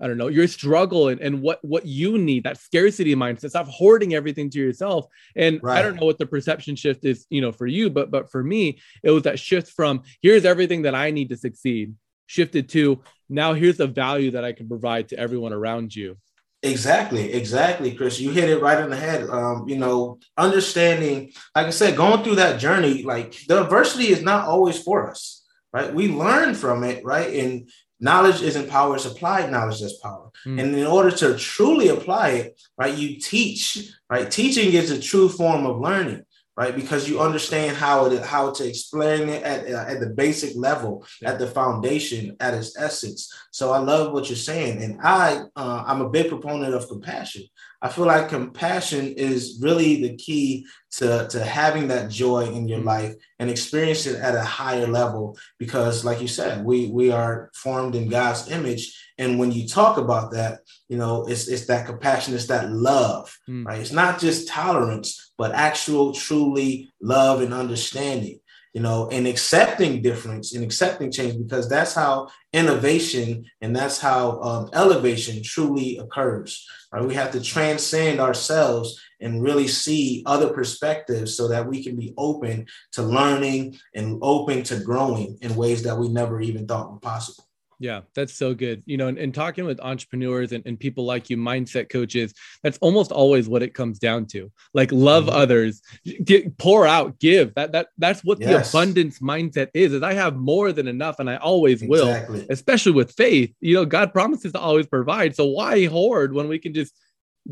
I 0.03 0.09
don't 0.09 0.19
know, 0.19 0.29
your 0.29 0.49
struggle 0.49 1.09
and, 1.09 1.21
and 1.21 1.41
what 1.41 1.61
what 1.63 1.87
you 1.87 2.19
need, 2.19 2.45
that 2.45 2.59
scarcity 2.59 3.15
mindset. 3.15 3.51
Stop 3.51 3.69
hoarding 3.69 4.15
everything 4.15 4.51
to 4.51 4.59
yourself. 4.59 5.07
And 5.37 5.61
right. 5.63 5.79
I 5.79 5.83
don't 5.83 5.97
know 5.97 6.07
what 6.07 6.19
the 6.19 6.27
perception 6.27 6.75
shift 6.75 7.05
is, 7.05 7.27
you 7.31 7.41
know, 7.41 7.53
for 7.53 7.67
you, 7.67 7.89
but 7.89 8.11
but 8.11 8.31
for 8.31 8.43
me, 8.43 8.81
it 9.03 9.11
was 9.11 9.23
that 9.23 9.39
shift 9.39 9.69
from 9.71 10.03
here's 10.21 10.45
everything 10.45 10.83
that 10.83 10.95
I 10.95 11.11
need 11.11 11.29
to 11.29 11.37
succeed 11.37 11.95
shifted 12.27 12.69
to 12.71 13.01
now 13.29 13.53
here's 13.53 13.77
the 13.77 13.87
value 13.87 14.33
that 14.33 14.45
I 14.45 14.53
can 14.53 14.69
provide 14.69 15.09
to 15.11 15.19
everyone 15.19 15.53
around 15.53 15.95
you. 15.95 16.17
Exactly, 16.63 17.33
exactly, 17.33 17.93
Chris. 17.93 18.21
You 18.21 18.31
hit 18.31 18.49
it 18.49 18.63
right 18.63 18.83
in 18.83 18.91
the 18.91 18.97
head. 18.97 19.29
Um, 19.29 19.69
you 19.69 19.79
know, 19.79 20.19
understanding, 20.39 21.33
like 21.57 21.67
I 21.67 21.71
said, 21.71 21.97
going 21.97 22.23
through 22.23 22.37
that 22.37 22.61
journey, 22.61 23.03
like 23.03 23.37
the 23.49 23.65
adversity 23.65 24.09
is 24.09 24.23
not 24.23 24.47
always 24.47 24.81
for 24.81 25.11
us, 25.11 25.45
right? 25.73 25.93
We 25.93 26.09
learn 26.09 26.55
from 26.55 26.85
it, 26.85 27.05
right? 27.05 27.35
And 27.35 27.69
knowledge 28.03 28.43
isn't 28.43 28.69
power, 28.69 28.97
it's 28.97 29.07
applied 29.07 29.51
knowledge 29.51 29.81
that's 29.81 29.99
power. 29.99 30.31
Mm. 30.47 30.61
And 30.61 30.75
in 30.75 30.87
order 30.87 31.11
to 31.11 31.39
truly 31.39 31.89
apply 31.89 32.29
it, 32.31 32.61
right, 32.77 32.97
you 32.97 33.19
teach, 33.19 33.93
right? 34.11 34.31
Teaching 34.31 34.73
is 34.73 34.91
a 34.91 35.01
true 35.01 35.29
form 35.29 35.65
of 35.65 35.81
learning 35.81 36.25
right? 36.57 36.77
Because 36.77 37.09
you 37.09 37.21
understand 37.21 37.77
how 37.77 38.07
it 38.07 38.23
how 38.23 38.51
to 38.53 38.69
explain 38.69 39.29
it 39.29 39.43
at, 39.43 39.67
at 39.67 40.01
the 40.01 40.11
basic 40.11 40.55
level, 40.57 41.05
at 41.25 41.39
the 41.39 41.47
foundation, 41.47 42.37
at 42.41 42.55
its 42.55 42.77
essence. 42.77 43.33
So 43.51 43.73
I 43.73 43.79
love 43.79 44.13
what 44.13 44.29
you're 44.29 44.37
saying, 44.37 44.83
and 44.83 45.01
I 45.03 45.43
uh, 45.57 45.85
I'm 45.87 46.03
a 46.03 46.11
big 46.11 46.29
proponent 46.29 46.75
of 46.75 46.89
compassion. 46.89 47.45
I 47.85 47.89
feel 47.89 48.07
like 48.07 48.29
compassion 48.29 49.15
is 49.15 49.59
really 49.61 50.03
the 50.03 50.17
key 50.17 50.67
to, 50.93 51.27
to 51.29 51.45
having 51.45 51.89
that 51.89 52.11
joy 52.11 52.45
in 52.45 52.69
your 52.69 52.79
mm-hmm. 52.79 52.87
life 52.87 53.15
and 53.41 53.51
experience 53.51 54.07
it 54.07 54.21
at 54.21 54.37
a 54.37 54.43
higher 54.43 54.87
level. 54.87 55.37
Because, 55.59 56.05
like 56.05 56.21
you 56.21 56.29
said, 56.29 56.65
we 56.65 56.87
we 56.91 57.11
are 57.11 57.51
formed 57.55 57.97
in 57.97 58.09
God's 58.09 58.49
image, 58.51 58.97
and 59.19 59.39
when 59.39 59.51
you 59.51 59.67
talk 59.67 59.99
about 59.99 60.31
that, 60.33 60.61
you 60.89 60.97
know, 60.97 61.27
it's 61.27 61.49
it's 61.49 61.67
that 61.67 61.87
compassion, 61.87 62.35
it's 62.35 62.47
that 62.47 62.71
love, 62.71 63.37
mm. 63.49 63.67
right? 63.67 63.81
It's 63.81 63.93
not 63.93 64.21
just 64.21 64.47
tolerance, 64.47 65.33
but 65.37 65.53
actual, 65.53 66.13
truly 66.13 66.89
love 67.01 67.41
and 67.41 67.53
understanding. 67.53 68.39
You 68.73 68.81
know, 68.81 69.09
and 69.11 69.27
accepting 69.27 70.01
difference 70.01 70.55
and 70.55 70.65
accepting 70.65 71.11
change 71.11 71.37
because 71.39 71.69
that's 71.69 71.95
how 71.95 72.29
innovation 72.53 73.45
and 73.61 73.77
that's 73.77 73.99
how 73.99 74.41
um, 74.41 74.71
elevation 74.73 75.43
truly 75.43 75.99
occurs. 75.99 76.67
Right? 76.91 77.05
We 77.05 77.15
have 77.15 77.33
to 77.33 77.41
transcend 77.41 78.21
ourselves 78.21 79.01
and 79.21 79.43
really 79.43 79.69
see 79.69 80.23
other 80.27 80.51
perspectives 80.51 81.37
so 81.37 81.49
that 81.49 81.67
we 81.67 81.83
can 81.83 81.97
be 81.97 82.15
open 82.17 82.67
to 82.93 83.03
learning 83.03 83.79
and 83.95 84.19
open 84.23 84.63
to 84.65 84.81
growing 84.81 85.39
in 85.43 85.55
ways 85.55 85.83
that 85.83 85.99
we 85.99 86.09
never 86.09 86.41
even 86.41 86.67
thought 86.67 86.91
were 86.91 86.99
possible. 86.99 87.45
Yeah, 87.83 88.03
that's 88.15 88.35
so 88.35 88.55
good. 88.55 88.85
You 88.87 88.97
know, 88.97 89.09
and, 89.09 89.19
and 89.19 89.35
talking 89.35 89.65
with 89.65 89.81
entrepreneurs 89.81 90.53
and, 90.53 90.65
and 90.67 90.79
people 90.79 91.05
like 91.05 91.29
you, 91.31 91.37
mindset 91.37 91.89
coaches, 91.89 92.33
that's 92.63 92.79
almost 92.79 93.11
always 93.11 93.49
what 93.49 93.65
it 93.65 93.75
comes 93.75 93.99
down 93.99 94.27
to. 94.27 94.53
Like 94.73 94.93
love 94.93 95.25
mm-hmm. 95.25 95.35
others, 95.35 95.83
get, 96.23 96.57
pour 96.59 96.87
out, 96.87 97.19
give. 97.19 97.53
That 97.57 97.73
that 97.73 97.89
that's 97.99 98.23
what 98.23 98.41
yes. 98.41 98.71
the 98.71 98.79
abundance 98.79 99.19
mindset 99.19 99.71
is. 99.75 99.93
Is 99.93 100.03
I 100.05 100.13
have 100.13 100.37
more 100.37 100.71
than 100.71 100.87
enough, 100.87 101.19
and 101.19 101.29
I 101.29 101.39
always 101.39 101.83
exactly. 101.83 102.43
will. 102.43 102.47
Especially 102.51 102.93
with 102.93 103.11
faith, 103.17 103.53
you 103.59 103.75
know, 103.75 103.85
God 103.85 104.13
promises 104.13 104.53
to 104.53 104.61
always 104.61 104.87
provide. 104.87 105.35
So 105.35 105.47
why 105.47 105.87
hoard 105.87 106.33
when 106.33 106.47
we 106.47 106.61
can 106.61 106.75
just 106.75 106.95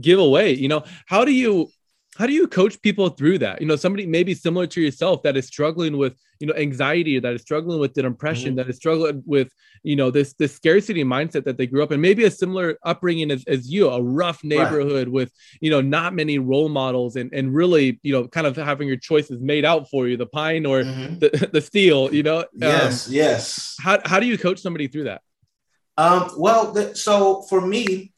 give 0.01 0.21
away? 0.21 0.55
You 0.55 0.69
know, 0.69 0.85
how 1.07 1.25
do 1.25 1.33
you 1.33 1.71
how 2.19 2.27
do 2.27 2.33
you 2.33 2.49
coach 2.49 2.81
people 2.83 3.09
through 3.09 3.39
that 3.39 3.61
you 3.61 3.67
know 3.67 3.77
somebody 3.77 4.07
maybe 4.07 4.35
similar 4.35 4.67
to 4.67 4.81
yourself 4.81 5.23
that 5.23 5.37
is 5.37 5.47
struggling 5.47 5.97
with 5.97 6.17
you 6.41 6.47
know 6.47 6.55
anxiety 6.55 7.19
that 7.19 7.35
is 7.35 7.43
struggling 7.43 7.79
with 7.79 7.93
depression 7.93 8.51
mm-hmm. 8.51 8.57
that 8.57 8.69
is 8.69 8.77
struggling 8.77 9.23
with 9.27 9.53
you 9.83 9.95
know 9.95 10.11
this 10.11 10.33
this 10.35 10.55
scarcity 10.55 11.05
mindset 11.05 11.45
that 11.45 11.57
they 11.57 11.67
grew 11.67 11.83
up 11.83 11.93
in 11.93 12.01
maybe 12.01 12.25
a 12.25 12.31
similar 12.31 12.79
upbringing 12.85 13.31
as, 13.31 13.45
as 13.47 13.71
you 13.71 13.89
a 13.89 14.03
rough 14.03 14.43
neighborhood 14.43 15.07
right. 15.07 15.13
with 15.13 15.33
you 15.61 15.71
know 15.71 15.81
not 15.81 16.15
many 16.15 16.39
role 16.39 16.69
models 16.69 17.17
and 17.17 17.33
and 17.33 17.55
really 17.55 18.01
you 18.03 18.13
know 18.13 18.27
kind 18.27 18.47
of 18.47 18.57
having 18.57 18.89
your 18.89 18.97
choices 18.97 19.41
made 19.41 19.65
out 19.65 19.89
for 19.89 20.09
you 20.09 20.17
the 20.17 20.27
pine 20.27 20.67
or 20.67 20.83
mm-hmm. 20.83 21.19
the, 21.19 21.49
the 21.53 21.61
steel 21.61 22.13
you 22.13 22.23
know 22.23 22.45
yes 22.55 23.07
um, 23.07 23.15
yes 23.15 23.77
how, 23.81 23.99
how 24.05 24.19
do 24.19 24.27
you 24.27 24.37
coach 24.37 24.61
somebody 24.61 24.89
through 24.89 25.05
that 25.05 25.23
um 25.97 26.31
well 26.37 26.73
the, 26.73 26.95
so 26.95 27.43
for 27.43 27.61
me 27.61 28.13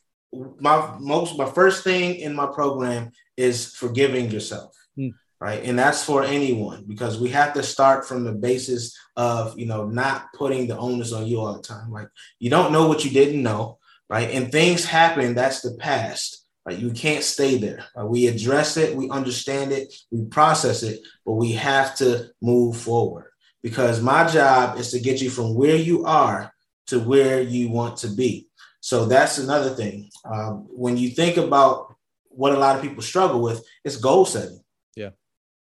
my 0.60 0.96
most 0.98 1.36
my 1.36 1.48
first 1.48 1.84
thing 1.84 2.14
in 2.14 2.34
my 2.34 2.46
program 2.46 3.10
is 3.46 3.74
forgiving 3.82 4.30
yourself 4.30 4.72
mm. 4.98 5.12
right? 5.40 5.62
And 5.64 5.78
that's 5.78 6.04
for 6.04 6.24
anyone 6.24 6.84
because 6.86 7.18
we 7.18 7.30
have 7.30 7.54
to 7.54 7.62
start 7.62 8.06
from 8.06 8.24
the 8.24 8.32
basis 8.32 8.96
of 9.16 9.58
you 9.58 9.66
know 9.66 9.86
not 9.86 10.32
putting 10.34 10.66
the 10.66 10.78
onus 10.78 11.12
on 11.12 11.26
you 11.26 11.40
all 11.40 11.54
the 11.54 11.62
time. 11.62 11.90
Like 11.90 12.08
you 12.38 12.50
don't 12.50 12.72
know 12.72 12.88
what 12.88 13.04
you 13.04 13.10
didn't 13.10 13.42
know 13.42 13.78
right? 14.08 14.30
And 14.30 14.52
things 14.52 14.84
happen 14.84 15.34
that's 15.34 15.62
the 15.62 15.76
past 15.78 16.38
right? 16.64 16.78
You 16.78 16.92
can't 16.92 17.24
stay 17.24 17.58
there. 17.58 17.84
We 18.04 18.28
address 18.28 18.76
it 18.76 18.96
we 18.96 19.08
understand 19.10 19.72
it 19.72 19.92
we 20.10 20.24
process 20.26 20.82
it 20.82 21.00
but 21.24 21.34
we 21.34 21.52
have 21.52 21.96
to 21.96 22.30
move 22.40 22.76
forward. 22.76 23.26
Because 23.62 24.02
my 24.02 24.26
job 24.26 24.76
is 24.76 24.90
to 24.90 24.98
get 24.98 25.22
you 25.22 25.30
from 25.30 25.54
where 25.54 25.76
you 25.76 26.04
are 26.04 26.52
to 26.88 26.98
where 26.98 27.40
you 27.40 27.70
want 27.70 27.96
to 27.98 28.08
be. 28.08 28.48
So 28.80 29.04
that's 29.04 29.38
another 29.38 29.70
thing. 29.70 30.10
Um, 30.24 30.66
when 30.68 30.96
you 30.96 31.10
think 31.10 31.36
about 31.36 31.91
what 32.34 32.52
a 32.52 32.58
lot 32.58 32.76
of 32.76 32.82
people 32.82 33.02
struggle 33.02 33.40
with, 33.40 33.64
is 33.84 33.96
goal 33.96 34.24
setting. 34.24 34.62
Yeah. 34.96 35.10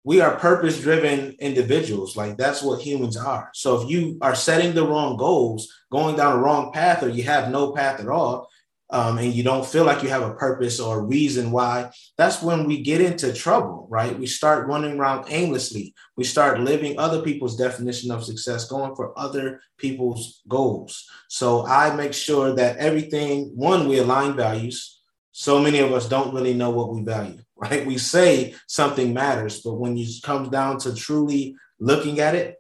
We 0.05 0.21
are 0.21 0.37
purpose 0.37 0.81
driven 0.81 1.37
individuals. 1.41 2.17
Like 2.17 2.37
that's 2.37 2.63
what 2.63 2.81
humans 2.81 3.17
are. 3.17 3.51
So 3.55 3.83
if 3.83 3.91
you 3.91 4.19
are 4.23 4.35
setting 4.35 4.75
the 4.75 4.87
wrong 4.87 5.17
goals, 5.17 5.69
going 5.93 6.17
down 6.17 6.37
the 6.37 6.43
wrong 6.43 6.73
path, 6.73 7.03
or 7.03 7.09
you 7.09 7.25
have 7.25 7.51
no 7.51 7.73
path 7.73 8.01
at 8.01 8.09
all, 8.09 8.49
um, 8.93 9.19
and 9.19 9.33
you 9.33 9.43
don't 9.43 9.67
feel 9.67 9.85
like 9.85 10.03
you 10.03 10.09
have 10.09 10.23
a 10.23 10.35
purpose 10.35 10.81
or 10.81 10.99
a 10.99 11.03
reason 11.03 11.53
why, 11.53 11.91
that's 12.19 12.43
when 12.43 12.65
we 12.65 12.83
get 12.83 13.01
into 13.01 13.33
trouble, 13.33 13.87
right? 13.89 14.19
We 14.19 14.27
start 14.27 14.67
running 14.67 14.99
around 14.99 15.27
aimlessly. 15.29 15.95
We 16.17 16.25
start 16.25 16.61
living 16.61 16.99
other 16.99 17.23
people's 17.23 17.57
definition 17.57 18.11
of 18.11 18.25
success, 18.25 18.69
going 18.69 18.97
for 18.97 19.17
other 19.19 19.61
people's 19.79 20.43
goals. 20.49 21.09
So 21.29 21.67
I 21.67 21.95
make 21.95 22.15
sure 22.15 22.55
that 22.55 22.79
everything, 22.79 23.53
one, 23.55 23.89
we 23.89 23.99
align 23.99 24.35
values. 24.37 25.00
So 25.33 25.61
many 25.61 25.79
of 25.79 25.93
us 25.93 26.09
don't 26.09 26.35
really 26.35 26.55
know 26.55 26.71
what 26.71 26.93
we 26.93 27.03
value, 27.03 27.41
right? 27.57 27.87
We 27.87 27.99
say 27.99 28.55
something 28.67 29.15
matters, 29.15 29.61
but 29.61 29.75
when 29.75 29.97
it 29.97 30.09
comes 30.23 30.49
down 30.49 30.79
to 30.81 30.95
truly 30.95 31.57
looking 31.79 32.21
at 32.21 32.35
it, 32.35 32.57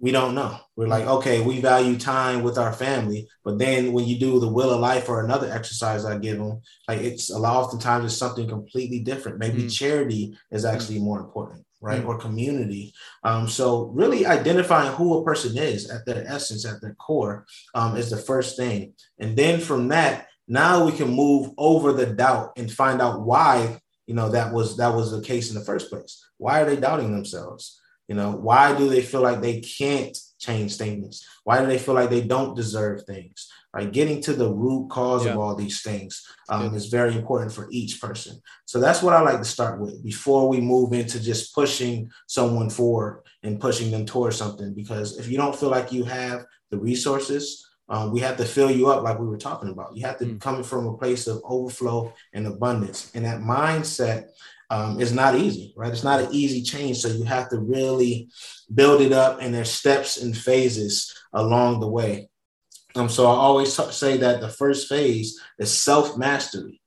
we 0.00 0.12
don't 0.12 0.34
know. 0.34 0.56
We're 0.76 0.86
like, 0.86 1.06
okay, 1.06 1.40
we 1.40 1.60
value 1.60 1.98
time 1.98 2.42
with 2.42 2.56
our 2.56 2.72
family, 2.72 3.28
but 3.44 3.58
then 3.58 3.92
when 3.92 4.06
you 4.06 4.16
do 4.16 4.38
the 4.38 4.48
wheel 4.48 4.70
of 4.70 4.80
life 4.80 5.08
or 5.08 5.24
another 5.24 5.50
exercise 5.50 6.04
I 6.04 6.18
give 6.18 6.38
them, 6.38 6.60
like 6.86 7.00
it's 7.00 7.30
a 7.30 7.38
lot 7.38 7.64
oftentimes 7.64 8.04
it's 8.04 8.16
something 8.16 8.48
completely 8.48 9.00
different. 9.00 9.38
Maybe 9.38 9.64
mm. 9.64 9.72
charity 9.76 10.38
is 10.52 10.64
actually 10.64 11.00
more 11.00 11.18
important, 11.18 11.64
right? 11.80 12.02
Mm. 12.02 12.06
Or 12.06 12.16
community. 12.16 12.94
Um, 13.24 13.48
so 13.48 13.86
really 13.86 14.24
identifying 14.24 14.92
who 14.92 15.18
a 15.18 15.24
person 15.24 15.58
is 15.58 15.90
at 15.90 16.06
their 16.06 16.24
essence, 16.28 16.64
at 16.64 16.80
their 16.80 16.94
core, 16.94 17.44
um, 17.74 17.96
is 17.96 18.10
the 18.10 18.16
first 18.16 18.56
thing, 18.56 18.94
and 19.18 19.36
then 19.36 19.58
from 19.58 19.88
that, 19.88 20.28
now 20.48 20.84
we 20.84 20.92
can 20.92 21.10
move 21.10 21.50
over 21.58 21.92
the 21.92 22.06
doubt 22.06 22.52
and 22.56 22.72
find 22.72 23.00
out 23.00 23.20
why 23.20 23.80
you 24.06 24.14
know 24.14 24.30
that 24.30 24.52
was 24.52 24.76
that 24.78 24.94
was 24.94 25.12
the 25.12 25.20
case 25.20 25.50
in 25.50 25.58
the 25.58 25.64
first 25.64 25.90
place. 25.90 26.24
Why 26.38 26.62
are 26.62 26.64
they 26.64 26.76
doubting 26.76 27.12
themselves? 27.12 27.78
You 28.08 28.14
know, 28.14 28.32
why 28.32 28.76
do 28.76 28.88
they 28.88 29.02
feel 29.02 29.20
like 29.20 29.42
they 29.42 29.60
can't 29.60 30.16
change 30.38 30.76
things? 30.76 31.26
Why 31.44 31.60
do 31.60 31.66
they 31.66 31.78
feel 31.78 31.94
like 31.94 32.08
they 32.08 32.22
don't 32.22 32.56
deserve 32.56 33.04
things? 33.04 33.50
Right, 33.74 33.92
getting 33.92 34.22
to 34.22 34.32
the 34.32 34.50
root 34.50 34.88
cause 34.88 35.26
yeah. 35.26 35.32
of 35.32 35.38
all 35.38 35.54
these 35.54 35.82
things 35.82 36.26
um, 36.48 36.74
is 36.74 36.86
very 36.86 37.14
important 37.14 37.52
for 37.52 37.68
each 37.70 38.00
person. 38.00 38.40
So 38.64 38.80
that's 38.80 39.02
what 39.02 39.12
I 39.12 39.20
like 39.20 39.38
to 39.40 39.44
start 39.44 39.78
with 39.78 40.02
before 40.02 40.48
we 40.48 40.58
move 40.58 40.94
into 40.94 41.22
just 41.22 41.54
pushing 41.54 42.10
someone 42.26 42.70
forward 42.70 43.24
and 43.42 43.60
pushing 43.60 43.90
them 43.90 44.06
towards 44.06 44.36
something. 44.36 44.72
Because 44.72 45.18
if 45.18 45.28
you 45.28 45.36
don't 45.36 45.54
feel 45.54 45.68
like 45.68 45.92
you 45.92 46.04
have 46.04 46.46
the 46.70 46.78
resources, 46.78 47.67
um, 47.88 48.12
we 48.12 48.20
have 48.20 48.36
to 48.36 48.44
fill 48.44 48.70
you 48.70 48.88
up 48.88 49.02
like 49.02 49.18
we 49.18 49.26
were 49.26 49.38
talking 49.38 49.70
about. 49.70 49.96
You 49.96 50.06
have 50.06 50.18
to 50.18 50.26
mm. 50.26 50.40
come 50.40 50.62
from 50.62 50.86
a 50.86 50.96
place 50.96 51.26
of 51.26 51.40
overflow 51.44 52.12
and 52.34 52.46
abundance. 52.46 53.10
And 53.14 53.24
that 53.24 53.40
mindset 53.40 54.26
um, 54.70 55.00
is 55.00 55.12
not 55.12 55.36
easy, 55.36 55.72
right? 55.76 55.90
It's 55.90 56.04
not 56.04 56.20
an 56.20 56.28
easy 56.30 56.62
change. 56.62 56.98
So 56.98 57.08
you 57.08 57.24
have 57.24 57.48
to 57.50 57.58
really 57.58 58.28
build 58.74 59.00
it 59.00 59.12
up, 59.12 59.40
and 59.40 59.54
there's 59.54 59.70
steps 59.70 60.20
and 60.20 60.36
phases 60.36 61.14
along 61.32 61.80
the 61.80 61.88
way. 61.88 62.28
Um, 62.94 63.08
so 63.08 63.26
I 63.26 63.34
always 63.34 63.74
t- 63.74 63.90
say 63.92 64.18
that 64.18 64.40
the 64.40 64.48
first 64.48 64.88
phase 64.88 65.40
is 65.58 65.72
self 65.72 66.18
mastery, 66.18 66.82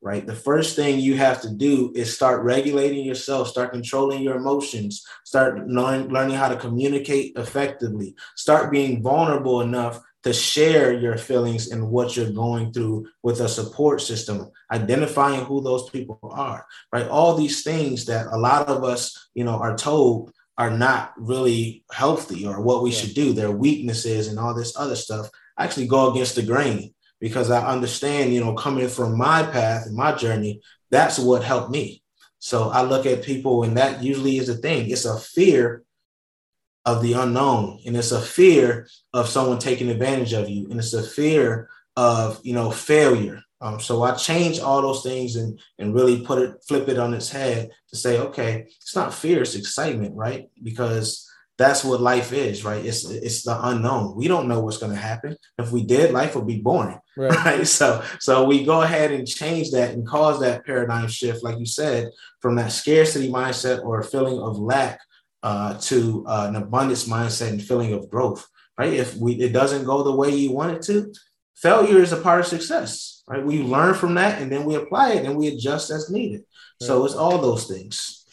right? 0.00 0.24
The 0.24 0.36
first 0.36 0.76
thing 0.76 1.00
you 1.00 1.16
have 1.16 1.40
to 1.42 1.50
do 1.50 1.92
is 1.96 2.14
start 2.14 2.44
regulating 2.44 3.04
yourself, 3.04 3.48
start 3.48 3.72
controlling 3.72 4.22
your 4.22 4.36
emotions, 4.36 5.04
start 5.24 5.66
learn, 5.66 6.08
learning 6.08 6.36
how 6.36 6.48
to 6.48 6.56
communicate 6.56 7.32
effectively, 7.36 8.14
start 8.36 8.70
being 8.70 9.02
vulnerable 9.02 9.62
enough 9.62 10.00
to 10.22 10.32
share 10.32 10.92
your 10.92 11.16
feelings 11.16 11.70
and 11.70 11.90
what 11.90 12.16
you're 12.16 12.30
going 12.30 12.72
through 12.72 13.06
with 13.22 13.40
a 13.40 13.48
support 13.48 14.00
system 14.00 14.50
identifying 14.70 15.44
who 15.44 15.62
those 15.62 15.88
people 15.90 16.18
are 16.22 16.66
right? 16.92 17.08
All 17.08 17.36
these 17.36 17.62
things 17.62 18.04
that 18.06 18.26
a 18.26 18.36
lot 18.36 18.68
of 18.68 18.84
us 18.84 19.28
you 19.34 19.44
know 19.44 19.56
are 19.56 19.76
told 19.76 20.32
are 20.58 20.70
not 20.70 21.14
really 21.16 21.84
healthy 21.90 22.46
or 22.46 22.60
what 22.60 22.82
we 22.82 22.90
yeah. 22.90 22.98
should 22.98 23.14
do. 23.14 23.32
Their 23.32 23.50
weaknesses 23.50 24.28
and 24.28 24.38
all 24.38 24.54
this 24.54 24.76
other 24.76 24.96
stuff. 24.96 25.30
Actually 25.58 25.86
go 25.86 26.10
against 26.10 26.34
the 26.34 26.42
grain 26.42 26.94
because 27.20 27.50
i 27.50 27.66
understand 27.66 28.32
you 28.32 28.40
know 28.40 28.54
coming 28.54 28.88
from 28.88 29.16
my 29.16 29.42
path 29.42 29.84
and 29.84 29.94
my 29.94 30.10
journey 30.14 30.58
that's 30.90 31.18
what 31.18 31.44
helped 31.44 31.70
me. 31.70 32.02
So 32.38 32.70
i 32.70 32.82
look 32.82 33.06
at 33.06 33.22
people 33.22 33.62
and 33.62 33.76
that 33.76 34.02
usually 34.02 34.38
is 34.38 34.48
a 34.48 34.54
thing. 34.54 34.90
It's 34.90 35.04
a 35.04 35.18
fear 35.18 35.84
of 36.86 37.02
the 37.02 37.12
unknown 37.12 37.78
and 37.86 37.96
it's 37.96 38.12
a 38.12 38.20
fear 38.20 38.88
of 39.12 39.28
someone 39.28 39.58
taking 39.58 39.90
advantage 39.90 40.32
of 40.32 40.48
you 40.48 40.68
and 40.70 40.78
it's 40.78 40.94
a 40.94 41.02
fear 41.02 41.68
of 41.96 42.40
you 42.42 42.54
know 42.54 42.70
failure. 42.70 43.42
Um, 43.62 43.78
so 43.78 44.02
i 44.02 44.14
change 44.14 44.58
all 44.58 44.80
those 44.80 45.02
things 45.02 45.36
and 45.36 45.60
and 45.78 45.94
really 45.94 46.24
put 46.24 46.40
it 46.40 46.54
flip 46.66 46.88
it 46.88 46.98
on 46.98 47.12
its 47.12 47.28
head 47.30 47.68
to 47.90 47.96
say 47.96 48.18
okay 48.18 48.66
it's 48.80 48.96
not 48.96 49.12
fear 49.12 49.42
it's 49.42 49.54
excitement 49.54 50.16
right? 50.16 50.48
Because 50.62 51.30
that's 51.58 51.84
what 51.84 52.00
life 52.00 52.32
is 52.32 52.64
right? 52.64 52.82
It's 52.82 53.04
it's 53.04 53.42
the 53.42 53.58
unknown. 53.68 54.16
We 54.16 54.28
don't 54.28 54.48
know 54.48 54.60
what's 54.60 54.78
going 54.78 54.92
to 54.92 54.98
happen. 54.98 55.36
If 55.58 55.70
we 55.70 55.84
did 55.84 56.10
life 56.10 56.34
would 56.34 56.46
be 56.46 56.60
boring 56.60 56.98
right. 57.18 57.44
right? 57.44 57.66
So 57.66 58.02
so 58.18 58.46
we 58.46 58.64
go 58.64 58.80
ahead 58.80 59.12
and 59.12 59.28
change 59.28 59.70
that 59.72 59.92
and 59.92 60.08
cause 60.08 60.40
that 60.40 60.64
paradigm 60.64 61.08
shift 61.08 61.44
like 61.44 61.58
you 61.58 61.66
said 61.66 62.08
from 62.40 62.54
that 62.54 62.72
scarcity 62.72 63.30
mindset 63.30 63.84
or 63.84 64.02
feeling 64.02 64.40
of 64.40 64.58
lack 64.58 64.98
uh, 65.42 65.78
to 65.80 66.24
uh, 66.26 66.46
an 66.48 66.56
abundance 66.56 67.08
mindset 67.08 67.50
and 67.50 67.62
feeling 67.62 67.92
of 67.92 68.10
growth, 68.10 68.46
right? 68.78 68.92
If 68.92 69.16
we 69.16 69.34
it 69.34 69.52
doesn't 69.52 69.84
go 69.84 70.02
the 70.02 70.14
way 70.14 70.30
you 70.30 70.52
want 70.52 70.76
it 70.76 70.82
to, 70.82 71.12
failure 71.56 71.98
is 71.98 72.12
a 72.12 72.20
part 72.20 72.40
of 72.40 72.46
success, 72.46 73.22
right? 73.26 73.44
We 73.44 73.62
learn 73.62 73.94
from 73.94 74.14
that 74.14 74.40
and 74.40 74.50
then 74.50 74.64
we 74.64 74.74
apply 74.74 75.12
it 75.12 75.24
and 75.24 75.36
we 75.36 75.48
adjust 75.48 75.90
as 75.90 76.10
needed. 76.10 76.42
Right. 76.80 76.86
So 76.86 77.04
it's 77.04 77.14
all 77.14 77.38
those 77.38 77.66
things. 77.66 78.24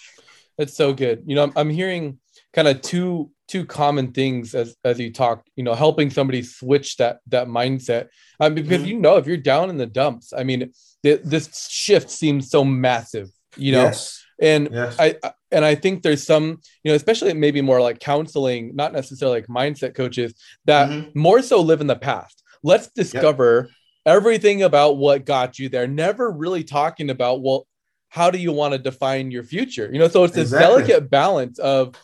That's 0.57 0.75
so 0.75 0.93
good. 0.93 1.23
You 1.25 1.35
know, 1.35 1.43
I'm, 1.43 1.53
I'm 1.55 1.69
hearing 1.69 2.19
kind 2.53 2.67
of 2.67 2.81
two 2.81 3.31
two 3.47 3.65
common 3.65 4.11
things 4.11 4.53
as 4.55 4.75
as 4.83 4.99
you 4.99 5.13
talk. 5.13 5.45
You 5.55 5.63
know, 5.63 5.75
helping 5.75 6.09
somebody 6.09 6.41
switch 6.41 6.97
that 6.97 7.19
that 7.27 7.47
mindset. 7.47 8.07
Um, 8.39 8.55
because 8.55 8.81
mm-hmm. 8.81 8.89
you 8.89 8.99
know, 8.99 9.17
if 9.17 9.27
you're 9.27 9.37
down 9.37 9.69
in 9.69 9.77
the 9.77 9.85
dumps, 9.85 10.33
I 10.33 10.43
mean, 10.43 10.71
th- 11.03 11.21
this 11.23 11.67
shift 11.69 12.09
seems 12.09 12.49
so 12.49 12.63
massive. 12.63 13.29
You 13.55 13.73
know. 13.73 13.83
Yes 13.83 14.23
And 14.39 14.69
yes. 14.71 14.95
I 14.99 15.15
and 15.51 15.63
I 15.63 15.75
think 15.75 16.03
there's 16.03 16.23
some, 16.23 16.61
you 16.83 16.91
know, 16.91 16.95
especially 16.95 17.33
maybe 17.33 17.61
more 17.61 17.81
like 17.81 17.99
counseling, 17.99 18.75
not 18.75 18.93
necessarily 18.93 19.39
like 19.39 19.47
mindset 19.47 19.95
coaches 19.95 20.33
that 20.65 20.89
mm-hmm. 20.89 21.19
more 21.19 21.41
so 21.41 21.61
live 21.61 21.81
in 21.81 21.87
the 21.87 21.95
past. 21.95 22.43
Let's 22.63 22.89
discover 22.89 23.69
yep. 23.69 24.17
everything 24.17 24.63
about 24.63 24.97
what 24.97 25.25
got 25.25 25.57
you 25.57 25.69
there. 25.69 25.87
Never 25.87 26.31
really 26.31 26.63
talking 26.63 27.09
about 27.09 27.41
well, 27.41 27.67
how 28.09 28.31
do 28.31 28.37
you 28.37 28.51
want 28.51 28.73
to 28.73 28.77
define 28.77 29.31
your 29.31 29.43
future? 29.43 29.89
You 29.91 29.99
know, 29.99 30.07
so 30.07 30.23
it's 30.23 30.33
this 30.33 30.51
exactly. 30.51 30.83
delicate 30.83 31.09
balance 31.09 31.59
of 31.59 31.95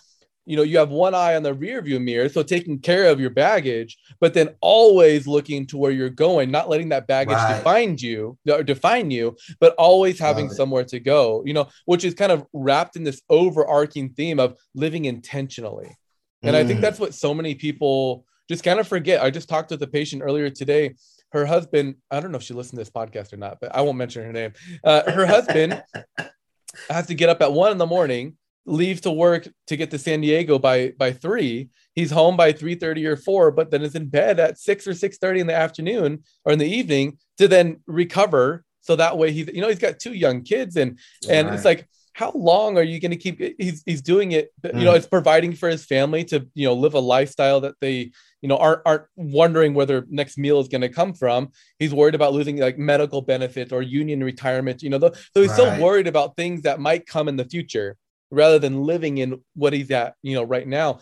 you 0.46 0.58
know 0.58 0.64
you 0.64 0.78
have 0.78 0.90
one 0.90 1.16
eye 1.16 1.36
on 1.36 1.44
the 1.44 1.54
rear 1.54 1.82
view 1.82 2.00
mirror 2.00 2.28
so 2.28 2.44
taking 2.44 2.80
care 2.80 3.06
of 3.06 3.20
your 3.20 3.30
baggage 3.30 3.98
but 4.20 4.34
then 4.34 4.50
always 4.62 5.28
looking 5.28 5.66
to 5.66 5.78
where 5.78 5.92
you're 5.92 6.10
going 6.10 6.52
not 6.52 6.70
letting 6.70 6.90
that 6.90 7.08
baggage 7.08 7.36
right. 7.36 7.58
define 7.58 7.98
you 7.98 8.38
or 8.50 8.64
define 8.64 9.12
you 9.12 9.36
but 9.60 9.74
always 9.76 10.20
having 10.20 10.50
somewhere 10.50 10.84
to 10.84 11.00
go 11.00 11.44
you 11.46 11.54
know 11.54 11.68
which 11.86 12.04
is 12.04 12.14
kind 12.14 12.32
of 12.32 12.46
wrapped 12.54 12.96
in 12.96 13.04
this 13.04 13.22
overarching 13.30 14.10
theme 14.10 14.40
of 14.40 14.56
living 14.76 15.06
intentionally 15.06 15.96
and 16.42 16.56
mm. 16.56 16.60
i 16.60 16.66
think 16.66 16.80
mm. 16.80 16.82
that's 16.82 17.00
what 17.00 17.14
so 17.14 17.34
many 17.34 17.56
people 17.56 18.26
just 18.50 18.64
kind 18.64 18.80
of 18.80 18.88
forget 18.88 19.24
i 19.24 19.30
just 19.30 19.50
talked 19.50 19.72
with 19.72 19.82
a 19.82 19.88
patient 19.88 20.22
earlier 20.24 20.50
today 20.50 20.94
her 21.32 21.46
husband 21.46 21.96
i 22.12 22.20
don't 22.20 22.32
know 22.32 22.38
if 22.38 22.44
she 22.44 22.54
listened 22.54 22.78
to 22.78 22.82
this 22.82 22.90
podcast 22.90 23.32
or 23.34 23.38
not 23.38 23.58
but 23.62 23.74
i 23.74 23.82
won't 23.82 23.98
mention 23.98 24.24
her 24.24 24.34
name 24.34 24.54
uh, 24.84 25.10
her 25.12 25.26
husband 25.26 25.82
has 26.90 27.08
to 27.08 27.16
get 27.16 27.30
up 27.30 27.42
at 27.42 27.54
one 27.54 27.72
in 27.72 27.78
the 27.78 27.86
morning 27.86 28.36
leave 28.66 29.02
to 29.02 29.12
work 29.12 29.48
to 29.68 29.78
get 29.78 29.92
to 29.92 29.98
San 29.98 30.22
Diego 30.22 30.60
by 30.60 30.94
by 30.98 31.12
three. 31.12 31.70
He's 31.96 32.12
home 32.12 32.38
by 32.38 32.52
three 32.52 32.76
thirty 32.76 33.06
or 33.06 33.18
four, 33.18 33.52
but 33.52 33.72
then 33.72 33.82
is 33.82 33.96
in 33.96 34.08
bed 34.08 34.40
at 34.40 34.58
six 34.58 34.88
or 34.88 34.94
six 34.94 35.18
thirty 35.18 35.40
in 35.40 35.48
the 35.48 35.56
afternoon 35.56 36.24
or 36.46 36.54
in 36.54 36.60
the 36.60 36.68
evening 36.68 37.18
to 37.38 37.48
then 37.48 37.82
recover. 37.88 38.64
So 38.82 38.96
that 38.96 39.18
way 39.18 39.32
he's 39.32 39.48
you 39.48 39.62
know 39.62 39.70
he's 39.70 39.80
got 39.80 40.00
two 40.00 40.14
young 40.14 40.44
kids 40.44 40.76
and 40.76 41.00
and 41.30 41.48
right. 41.48 41.56
it's 41.56 41.66
like 41.66 41.88
how 42.14 42.32
long 42.36 42.78
are 42.78 42.84
you 42.84 43.00
going 43.00 43.12
to 43.12 43.18
keep 43.18 43.40
he's 43.60 43.82
he's 43.86 44.02
doing 44.02 44.34
it 44.34 44.52
you 44.64 44.70
mm. 44.70 44.84
know 44.84 44.94
it's 44.94 45.08
providing 45.08 45.54
for 45.54 45.68
his 45.68 45.84
family 45.84 46.24
to 46.24 46.48
you 46.54 46.66
know 46.66 46.74
live 46.74 46.94
a 46.94 47.00
lifestyle 47.00 47.60
that 47.62 47.76
they 47.82 48.12
you 48.42 48.50
know 48.50 48.58
aren't 48.58 48.82
aren't 48.86 49.06
wondering 49.16 49.74
where 49.74 49.86
their 49.86 50.06
next 50.10 50.38
meal 50.38 50.60
is 50.60 50.68
going 50.68 50.82
to 50.82 50.90
come 50.90 51.14
from 51.14 51.50
he's 51.80 51.94
worried 51.94 52.16
about 52.16 52.34
losing 52.34 52.58
like 52.58 52.78
medical 52.78 53.22
benefits 53.22 53.72
or 53.72 53.82
union 53.82 54.24
retirement 54.24 54.84
you 54.84 54.90
know 54.90 55.00
so 55.00 55.12
he's 55.36 55.50
right. 55.50 55.56
still 55.56 55.82
worried 55.82 56.08
about 56.08 56.36
things 56.36 56.62
that 56.62 56.80
might 56.80 57.06
come 57.08 57.28
in 57.28 57.36
the 57.36 57.46
future 57.46 57.98
rather 58.34 58.60
than 58.60 58.84
living 58.84 59.18
in 59.20 59.42
what 59.56 59.74
he's 59.74 59.92
at, 59.92 60.16
you 60.22 60.36
know, 60.36 60.44
right 60.44 60.68
now. 60.68 61.00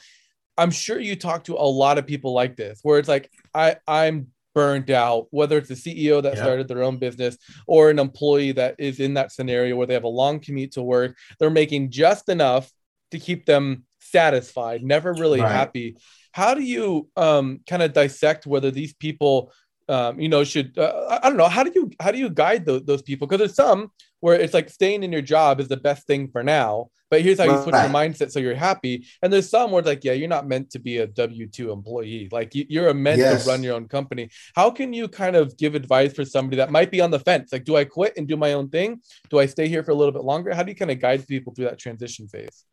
I'm 0.57 0.71
sure 0.71 1.00
you 1.00 1.15
talk 1.15 1.45
to 1.45 1.55
a 1.55 1.65
lot 1.65 1.97
of 1.97 2.05
people 2.05 2.33
like 2.33 2.55
this, 2.55 2.79
where 2.83 3.00
it's 3.00 3.07
like, 3.07 3.31
I, 3.53 3.77
I'm 3.88 4.27
burned 4.53 4.91
out, 4.91 5.27
whether 5.31 5.57
it's 5.57 5.69
a 5.69 5.75
CEO 5.75 6.21
that 6.21 6.35
yeah. 6.35 6.43
started 6.43 6.67
their 6.67 6.83
own 6.83 6.97
business 6.97 7.38
or 7.67 7.89
an 7.89 8.00
employee 8.00 8.51
that 8.51 8.75
is 8.77 9.00
in 9.00 9.13
that 9.13 9.31
scenario 9.31 9.75
where 9.75 9.88
they 9.88 9.93
have 9.93 10.03
a 10.03 10.09
long 10.09 10.39
commute 10.39 10.73
to 10.73 10.83
work. 10.83 11.17
They're 11.39 11.50
making 11.50 11.91
just 11.91 12.27
enough 12.29 12.69
to 13.11 13.19
keep 13.19 13.45
them 13.45 13.85
satisfied, 14.00 14.83
never 14.83 15.13
really 15.13 15.41
right. 15.41 15.51
happy. 15.51 15.97
How 16.33 16.53
do 16.53 16.61
you 16.61 17.09
um, 17.15 17.61
kind 17.67 17.81
of 17.81 17.93
dissect 17.93 18.45
whether 18.45 18.71
these 18.71 18.93
people, 18.93 19.51
um, 19.89 20.19
you 20.19 20.29
know, 20.29 20.43
should 20.43 20.77
uh, 20.77 21.19
I 21.21 21.27
don't 21.27 21.38
know 21.38 21.47
how 21.50 21.63
do 21.63 21.71
you 21.73 21.91
how 22.00 22.11
do 22.11 22.17
you 22.17 22.29
guide 22.29 22.65
those, 22.65 22.83
those 22.83 23.01
people? 23.01 23.27
Because 23.27 23.39
there's 23.39 23.55
some 23.55 23.91
where 24.21 24.39
it's 24.39 24.53
like 24.53 24.69
staying 24.69 25.03
in 25.03 25.11
your 25.11 25.21
job 25.21 25.59
is 25.59 25.67
the 25.67 25.77
best 25.77 26.07
thing 26.07 26.29
for 26.29 26.43
now, 26.43 26.89
but 27.12 27.22
here's 27.22 27.39
how 27.39 27.44
you 27.44 27.62
switch 27.62 27.75
your 27.75 27.89
mindset 27.89 28.32
so 28.32 28.39
you're 28.39 28.56
happy. 28.56 29.06
And 29.22 29.32
there's 29.32 29.50
some 29.50 29.70
where 29.70 29.82
it's 29.82 29.88
like, 29.88 30.06
yeah, 30.06 30.13
you're 30.13 30.30
not 30.30 30.48
meant 30.48 30.70
to 30.72 30.80
be 30.80 31.00
a 31.00 31.08
W 31.08 31.46
2 31.46 31.70
employee. 31.70 32.30
Like 32.32 32.56
you, 32.56 32.88
are 32.88 32.94
meant 32.94 33.20
yes. 33.20 33.44
to 33.44 33.50
run 33.50 33.62
your 33.62 33.75
own 33.75 33.89
company. 33.89 34.30
How 34.56 34.72
can 34.72 34.94
you 34.94 35.10
kind 35.10 35.36
of 35.36 35.58
give 35.58 35.75
advice 35.75 36.13
for 36.13 36.24
somebody 36.24 36.56
that 36.58 36.72
might 36.72 36.89
be 36.89 37.01
on 37.01 37.12
the 37.12 37.20
fence? 37.20 37.51
Like, 37.51 37.65
do 37.65 37.75
I 37.75 37.84
quit 37.84 38.13
and 38.15 38.30
do 38.30 38.38
my 38.38 38.53
own 38.53 38.70
thing? 38.70 39.01
Do 39.30 39.39
I 39.39 39.46
stay 39.46 39.68
here 39.68 39.84
for 39.84 39.91
a 39.91 39.94
little 39.94 40.13
bit 40.13 40.24
longer? 40.24 40.56
How 40.56 40.63
do 40.63 40.72
you 40.72 40.75
kind 40.75 40.89
of 40.89 41.01
guide 41.01 41.27
people 41.27 41.53
through 41.53 41.65
that 41.65 41.77
transition 41.77 42.30
phase? 42.30 42.63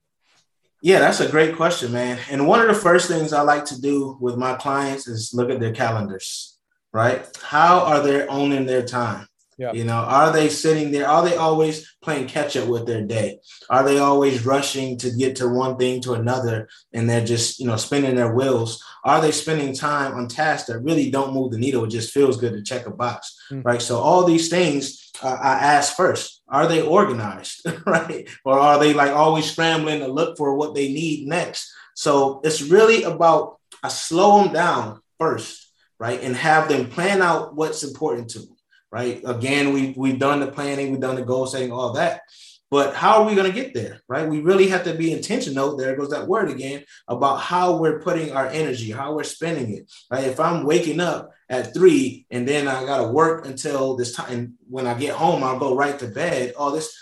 Yeah, 0.83 1.01
that's 1.01 1.19
a 1.19 1.29
great 1.29 1.57
question, 1.57 1.91
man. 1.91 2.21
And 2.31 2.47
one 2.47 2.61
of 2.61 2.69
the 2.69 2.81
first 2.81 3.09
things 3.09 3.33
I 3.33 3.41
like 3.41 3.65
to 3.67 3.81
do 3.81 4.17
with 4.21 4.37
my 4.37 4.55
clients 4.55 5.09
is 5.09 5.35
look 5.35 5.51
at 5.51 5.59
their 5.59 5.75
calendars, 5.75 6.57
right? 6.93 7.27
How 7.43 7.81
are 7.81 8.01
they 8.01 8.25
owning 8.29 8.67
their 8.67 8.87
time? 8.87 9.27
Yeah. 9.59 9.73
You 9.73 9.83
know, 9.83 9.97
are 9.97 10.33
they 10.33 10.49
sitting 10.49 10.93
there? 10.93 11.09
Are 11.09 11.25
they 11.25 11.37
always 11.37 11.97
playing 12.01 12.29
catch 12.29 12.57
up 12.57 12.69
with 12.69 12.87
their 12.87 13.03
day? 13.03 13.41
Are 13.69 13.85
they 13.85 13.99
always 13.99 14.47
rushing 14.47 14.97
to 14.99 15.11
get 15.11 15.35
to 15.37 15.49
one 15.49 15.77
thing 15.77 16.01
to 16.03 16.15
another 16.15 16.69
and 16.93 17.11
they're 17.11 17.25
just, 17.25 17.59
you 17.59 17.67
know, 17.67 17.77
spinning 17.77 18.15
their 18.15 18.33
wheels? 18.33 18.83
Are 19.05 19.21
they 19.21 19.33
spending 19.33 19.75
time 19.75 20.15
on 20.15 20.29
tasks 20.29 20.69
that 20.69 20.79
really 20.79 21.11
don't 21.11 21.35
move 21.35 21.51
the 21.51 21.59
needle? 21.59 21.85
It 21.85 21.91
just 21.91 22.15
feels 22.15 22.39
good 22.39 22.53
to 22.53 22.63
check 22.63 22.87
a 22.87 22.93
box, 22.93 23.37
mm-hmm. 23.51 23.63
right? 23.63 23.83
So 23.83 23.99
all 23.99 24.25
these 24.25 24.49
things 24.49 25.11
uh, 25.21 25.37
I 25.41 25.55
ask 25.55 25.97
first, 25.97 26.43
are 26.49 26.69
they 26.69 26.81
organized, 26.81 27.67
right? 27.87 28.29
Or 28.45 28.61
are 28.61 28.79
they 28.79 28.95
like 28.95 29.11
always 29.11 29.51
scrambling 29.51 30.01
to 30.01 30.07
look 30.07 30.39
for 30.39 30.55
what 30.55 30.77
they 30.77 30.93
need 30.93 31.27
next? 31.27 31.73
So 31.95 32.41
it's 32.45 32.63
really 32.63 33.03
about 33.03 33.59
I 33.83 33.89
slow 33.89 34.45
them 34.45 34.53
down 34.53 35.01
first, 35.19 35.73
right? 35.99 36.23
And 36.23 36.37
have 36.37 36.69
them 36.69 36.89
plan 36.89 37.23
out 37.23 37.57
what's 37.57 37.83
important 37.83 38.31
to 38.31 38.41
them 38.41 38.58
right? 38.91 39.21
Again, 39.25 39.73
we 39.73 39.95
we've 39.97 40.19
done 40.19 40.41
the 40.41 40.49
planning, 40.49 40.91
we've 40.91 41.01
done 41.01 41.17
the 41.17 41.25
goal 41.25 41.47
setting, 41.47 41.73
all 41.73 41.93
that. 41.93 42.23
But 42.71 42.95
how 42.95 43.23
are 43.23 43.27
we 43.27 43.35
going 43.35 43.51
to 43.51 43.61
get 43.61 43.73
there, 43.73 44.03
right? 44.09 44.29
We 44.29 44.41
really 44.41 44.69
have 44.69 44.85
to 44.85 44.95
be 44.95 45.13
intentional. 45.13 45.75
There 45.75 45.97
goes 45.97 46.11
that 46.11 46.29
word 46.29 46.51
again 46.51 46.85
about 47.07 47.41
how 47.41 47.79
we're 47.79 48.01
putting 48.01 48.33
our 48.33 48.47
energy, 48.47 48.91
how 48.91 49.15
we're 49.15 49.25
spending 49.25 49.75
it, 49.75 49.91
right? 50.11 50.25
If 50.25 50.39
I'm 50.39 50.67
waking 50.67 51.01
up 51.01 51.33
at 51.49 51.73
three 51.73 52.27
and 52.31 52.47
then 52.47 52.69
I 52.69 52.85
got 52.85 52.99
to 52.99 53.09
work 53.09 53.47
until 53.47 53.97
this 53.97 54.13
time, 54.15 54.59
when 54.69 54.87
I 54.87 54.93
get 54.95 55.15
home, 55.15 55.43
I'll 55.43 55.59
go 55.59 55.75
right 55.75 55.99
to 55.99 56.09
bed. 56.09 56.53
All 56.59 56.71
this, 56.71 56.95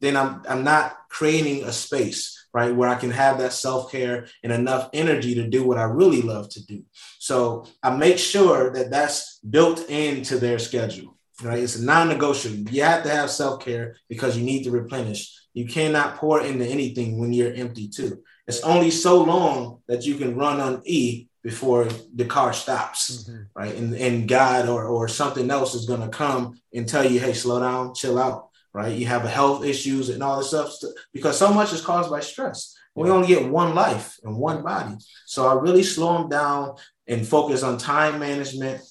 then 0.00 0.16
I'm 0.16 0.42
I'm 0.48 0.64
not 0.64 1.08
creating 1.08 1.64
a 1.64 1.72
space 1.72 2.40
right? 2.52 2.74
Where 2.74 2.88
I 2.88 2.96
can 2.96 3.10
have 3.10 3.38
that 3.38 3.52
self 3.52 3.92
care 3.92 4.26
and 4.42 4.52
enough 4.52 4.90
energy 4.92 5.34
to 5.36 5.46
do 5.46 5.66
what 5.66 5.78
I 5.78 5.84
really 5.84 6.22
love 6.22 6.48
to 6.50 6.64
do. 6.64 6.82
So 7.18 7.66
I 7.82 7.94
make 7.96 8.18
sure 8.18 8.72
that 8.72 8.90
that's 8.90 9.38
built 9.38 9.88
into 9.88 10.38
their 10.38 10.58
schedule, 10.58 11.16
right? 11.42 11.62
It's 11.62 11.76
a 11.76 11.84
non 11.84 12.08
negotiable. 12.08 12.70
You 12.70 12.82
have 12.82 13.04
to 13.04 13.10
have 13.10 13.30
self 13.30 13.64
care 13.64 13.96
because 14.08 14.36
you 14.36 14.44
need 14.44 14.64
to 14.64 14.70
replenish. 14.70 15.36
You 15.54 15.66
cannot 15.66 16.16
pour 16.16 16.42
into 16.42 16.66
anything 16.66 17.18
when 17.18 17.32
you're 17.32 17.54
empty, 17.54 17.88
too. 17.88 18.22
It's 18.46 18.60
only 18.62 18.90
so 18.90 19.22
long 19.22 19.82
that 19.88 20.04
you 20.04 20.14
can 20.14 20.36
run 20.36 20.60
on 20.60 20.82
E 20.84 21.26
before 21.42 21.88
the 22.14 22.24
car 22.24 22.52
stops, 22.52 23.24
mm-hmm. 23.28 23.42
right? 23.54 23.74
And, 23.74 23.94
and 23.94 24.28
God 24.28 24.68
or, 24.68 24.84
or 24.84 25.08
something 25.08 25.50
else 25.50 25.74
is 25.74 25.86
going 25.86 26.02
to 26.02 26.08
come 26.08 26.60
and 26.74 26.88
tell 26.88 27.04
you, 27.04 27.18
hey, 27.18 27.32
slow 27.32 27.60
down, 27.60 27.94
chill 27.94 28.18
out 28.18 28.49
right? 28.72 28.96
You 28.96 29.06
have 29.06 29.22
health 29.22 29.64
issues 29.64 30.08
and 30.08 30.22
all 30.22 30.38
this 30.38 30.48
stuff 30.48 30.72
because 31.12 31.38
so 31.38 31.52
much 31.52 31.72
is 31.72 31.80
caused 31.80 32.10
by 32.10 32.20
stress. 32.20 32.76
We 32.94 33.10
only 33.10 33.28
get 33.28 33.48
one 33.48 33.74
life 33.74 34.18
and 34.24 34.36
one 34.36 34.62
body. 34.62 34.96
So 35.26 35.46
I 35.46 35.54
really 35.54 35.82
slow 35.82 36.18
them 36.18 36.28
down 36.28 36.74
and 37.06 37.26
focus 37.26 37.62
on 37.62 37.78
time 37.78 38.18
management, 38.18 38.82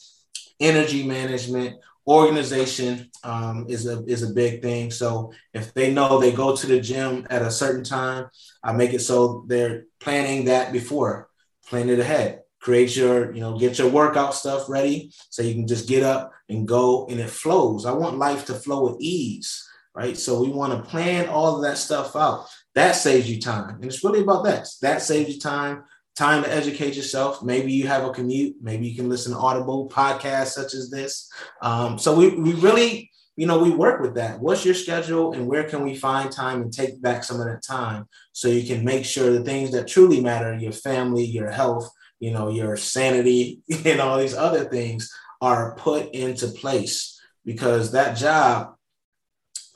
energy 0.60 1.06
management, 1.06 1.78
organization 2.10 3.12
um, 3.24 3.68
is 3.70 3.86
a 3.86 4.04
is 4.06 4.24
a 4.24 4.34
big 4.34 4.62
thing. 4.62 4.90
So 4.90 5.32
if 5.54 5.74
they 5.74 5.94
know 5.94 6.20
they 6.20 6.32
go 6.32 6.56
to 6.56 6.68
the 6.68 6.80
gym 6.80 7.28
at 7.30 7.44
a 7.44 7.52
certain 7.52 7.84
time, 7.84 8.30
I 8.64 8.74
make 8.74 8.94
it 8.94 9.02
so 9.02 9.46
they're 9.48 9.84
planning 10.00 10.46
that 10.46 10.74
before, 10.74 11.30
plan 11.68 11.90
it 11.90 12.00
ahead. 12.00 12.42
Create 12.62 12.94
your, 12.98 13.34
you 13.34 13.40
know, 13.40 13.58
get 13.58 13.78
your 13.78 13.90
workout 13.90 14.34
stuff 14.36 14.68
ready 14.68 15.14
so 15.30 15.44
you 15.44 15.54
can 15.54 15.68
just 15.68 15.88
get 15.88 16.04
up 16.04 16.34
and 16.50 16.68
go 16.68 17.08
and 17.08 17.20
it 17.20 17.30
flows. 17.30 17.86
I 17.86 17.94
want 17.94 18.18
life 18.18 18.46
to 18.48 18.54
flow 18.54 18.90
with 18.90 19.00
ease 19.00 19.69
right? 20.00 20.18
So 20.18 20.42
we 20.42 20.50
want 20.50 20.72
to 20.72 20.90
plan 20.90 21.28
all 21.28 21.58
of 21.58 21.62
that 21.64 21.78
stuff 21.78 22.16
out. 22.16 22.48
That 22.74 22.94
saves 22.94 23.30
you 23.30 23.42
time. 23.42 23.76
And 23.76 23.86
it's 23.86 24.02
really 24.02 24.22
about 24.22 24.46
that. 24.46 24.66
That 24.82 25.02
saves 25.02 25.36
you 25.36 25.42
time, 25.42 25.84
time 26.16 26.42
to 26.42 26.54
educate 26.54 26.96
yourself. 26.96 27.44
Maybe 27.44 27.74
you 27.74 27.86
have 27.88 28.06
a 28.06 28.12
commute. 28.12 28.56
Maybe 28.62 28.88
you 28.88 28.96
can 28.96 29.10
listen 29.10 29.34
to 29.34 29.38
Audible 29.38 29.90
podcasts 29.90 30.54
such 30.54 30.74
as 30.74 30.90
this. 30.90 31.30
Um, 31.62 32.00
so 32.00 32.16
we, 32.16 32.30
we 32.30 32.54
really, 32.54 33.12
you 33.36 33.46
know, 33.46 33.60
we 33.60 33.72
work 33.72 34.00
with 34.00 34.16
that. 34.16 34.40
What's 34.40 34.64
your 34.64 34.74
schedule 34.74 35.34
and 35.34 35.46
where 35.48 35.66
can 35.66 35.84
we 35.84 35.96
find 35.96 36.32
time 36.32 36.62
and 36.62 36.72
take 36.72 37.02
back 37.02 37.26
some 37.26 37.42
of 37.42 37.48
that 37.48 37.62
time 37.62 38.08
so 38.32 38.48
you 38.48 38.66
can 38.66 38.86
make 38.86 39.04
sure 39.04 39.34
the 39.34 39.44
things 39.44 39.72
that 39.74 39.90
truly 39.90 40.22
matter, 40.22 40.56
your 40.56 40.72
family, 40.72 41.26
your 41.26 41.52
health, 41.52 41.90
you 42.22 42.32
know, 42.32 42.50
your 42.50 42.78
sanity, 42.78 43.60
and 43.86 44.00
all 44.00 44.18
these 44.18 44.34
other 44.36 44.64
things 44.64 45.14
are 45.42 45.76
put 45.76 46.10
into 46.16 46.48
place 46.48 47.20
because 47.44 47.92
that 47.92 48.16
job 48.16 48.76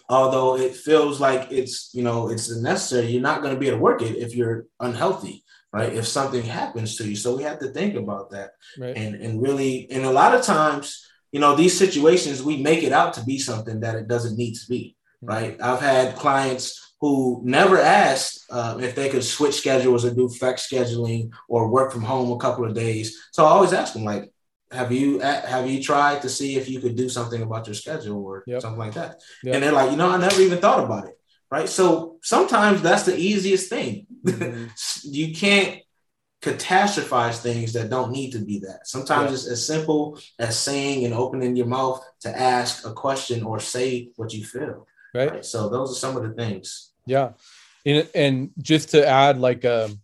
although 0.09 0.57
it 0.57 0.75
feels 0.75 1.19
like 1.19 1.51
it's 1.51 1.89
you 1.93 2.03
know 2.03 2.29
it's 2.29 2.55
necessary 2.61 3.07
you're 3.07 3.21
not 3.21 3.41
going 3.41 3.53
to 3.53 3.59
be 3.59 3.67
able 3.67 3.77
to 3.77 3.83
work 3.83 4.01
it 4.01 4.17
if 4.17 4.35
you're 4.35 4.65
unhealthy 4.79 5.43
right? 5.73 5.91
If 5.91 6.07
something 6.07 6.43
happens 6.43 6.95
to 6.97 7.09
you. 7.09 7.15
So 7.15 7.35
we 7.35 7.43
have 7.43 7.59
to 7.59 7.69
think 7.69 7.95
about 7.95 8.29
that. 8.29 8.51
Right. 8.77 8.95
and 8.95 9.15
and 9.15 9.41
really 9.41 9.89
and 9.91 10.05
a 10.05 10.11
lot 10.11 10.35
of 10.35 10.43
times 10.43 11.05
you 11.31 11.39
know 11.39 11.55
these 11.55 11.77
situations 11.77 12.43
we 12.43 12.57
make 12.61 12.83
it 12.83 12.93
out 12.93 13.13
to 13.13 13.23
be 13.25 13.39
something 13.39 13.79
that 13.81 13.95
it 13.95 14.07
doesn't 14.07 14.37
need 14.37 14.53
to 14.53 14.67
be 14.69 14.95
mm-hmm. 15.23 15.33
right? 15.33 15.61
I've 15.61 15.81
had 15.81 16.15
clients 16.15 16.95
who 17.01 17.41
never 17.43 17.77
asked 17.77 18.45
uh, 18.49 18.77
if 18.79 18.95
they 18.95 19.09
could 19.09 19.25
switch 19.25 19.55
schedules 19.55 20.05
or 20.05 20.13
do 20.13 20.29
flex 20.29 20.69
scheduling 20.69 21.31
or 21.49 21.67
work 21.67 21.91
from 21.91 22.03
home 22.03 22.31
a 22.31 22.37
couple 22.37 22.63
of 22.63 22.73
days. 22.73 23.17
So 23.33 23.43
i 23.43 23.49
always 23.49 23.73
ask 23.73 23.93
them 23.93 24.05
like 24.05 24.31
have 24.73 24.91
you 24.91 25.19
have 25.19 25.69
you 25.69 25.81
tried 25.81 26.21
to 26.23 26.29
see 26.29 26.55
if 26.57 26.69
you 26.69 26.79
could 26.79 26.95
do 26.95 27.09
something 27.09 27.41
about 27.41 27.67
your 27.67 27.73
schedule 27.73 28.23
or 28.25 28.43
yep. 28.47 28.61
something 28.61 28.79
like 28.79 28.93
that? 28.93 29.21
Yep. 29.43 29.53
And 29.53 29.63
they're 29.63 29.71
like, 29.71 29.91
you 29.91 29.97
know, 29.97 30.09
I 30.09 30.17
never 30.17 30.41
even 30.41 30.59
thought 30.59 30.83
about 30.83 31.05
it. 31.05 31.17
right? 31.51 31.69
So 31.69 32.17
sometimes 32.21 32.81
that's 32.81 33.03
the 33.03 33.17
easiest 33.17 33.69
thing. 33.69 34.07
Mm-hmm. 34.25 34.65
you 35.03 35.33
can't 35.35 35.79
catastrophize 36.41 37.41
things 37.41 37.73
that 37.73 37.89
don't 37.89 38.11
need 38.11 38.31
to 38.31 38.39
be 38.39 38.59
that. 38.59 38.85
Sometimes 38.85 39.31
yeah. 39.31 39.35
it's 39.35 39.47
as 39.47 39.65
simple 39.65 40.19
as 40.37 40.59
saying 40.59 41.05
and 41.05 41.13
opening 41.13 41.55
your 41.55 41.67
mouth 41.67 42.03
to 42.21 42.29
ask 42.29 42.85
a 42.85 42.91
question 42.91 43.43
or 43.43 43.59
say 43.59 44.09
what 44.17 44.33
you 44.33 44.43
feel. 44.43 44.85
Right. 45.13 45.31
right? 45.31 45.45
So 45.45 45.69
those 45.69 45.91
are 45.91 45.95
some 45.95 46.17
of 46.17 46.23
the 46.23 46.33
things. 46.33 46.91
Yeah. 47.05 47.31
And, 47.85 48.09
and 48.13 48.51
just 48.61 48.89
to 48.91 49.07
add 49.07 49.39
like 49.39 49.65
um 49.65 49.99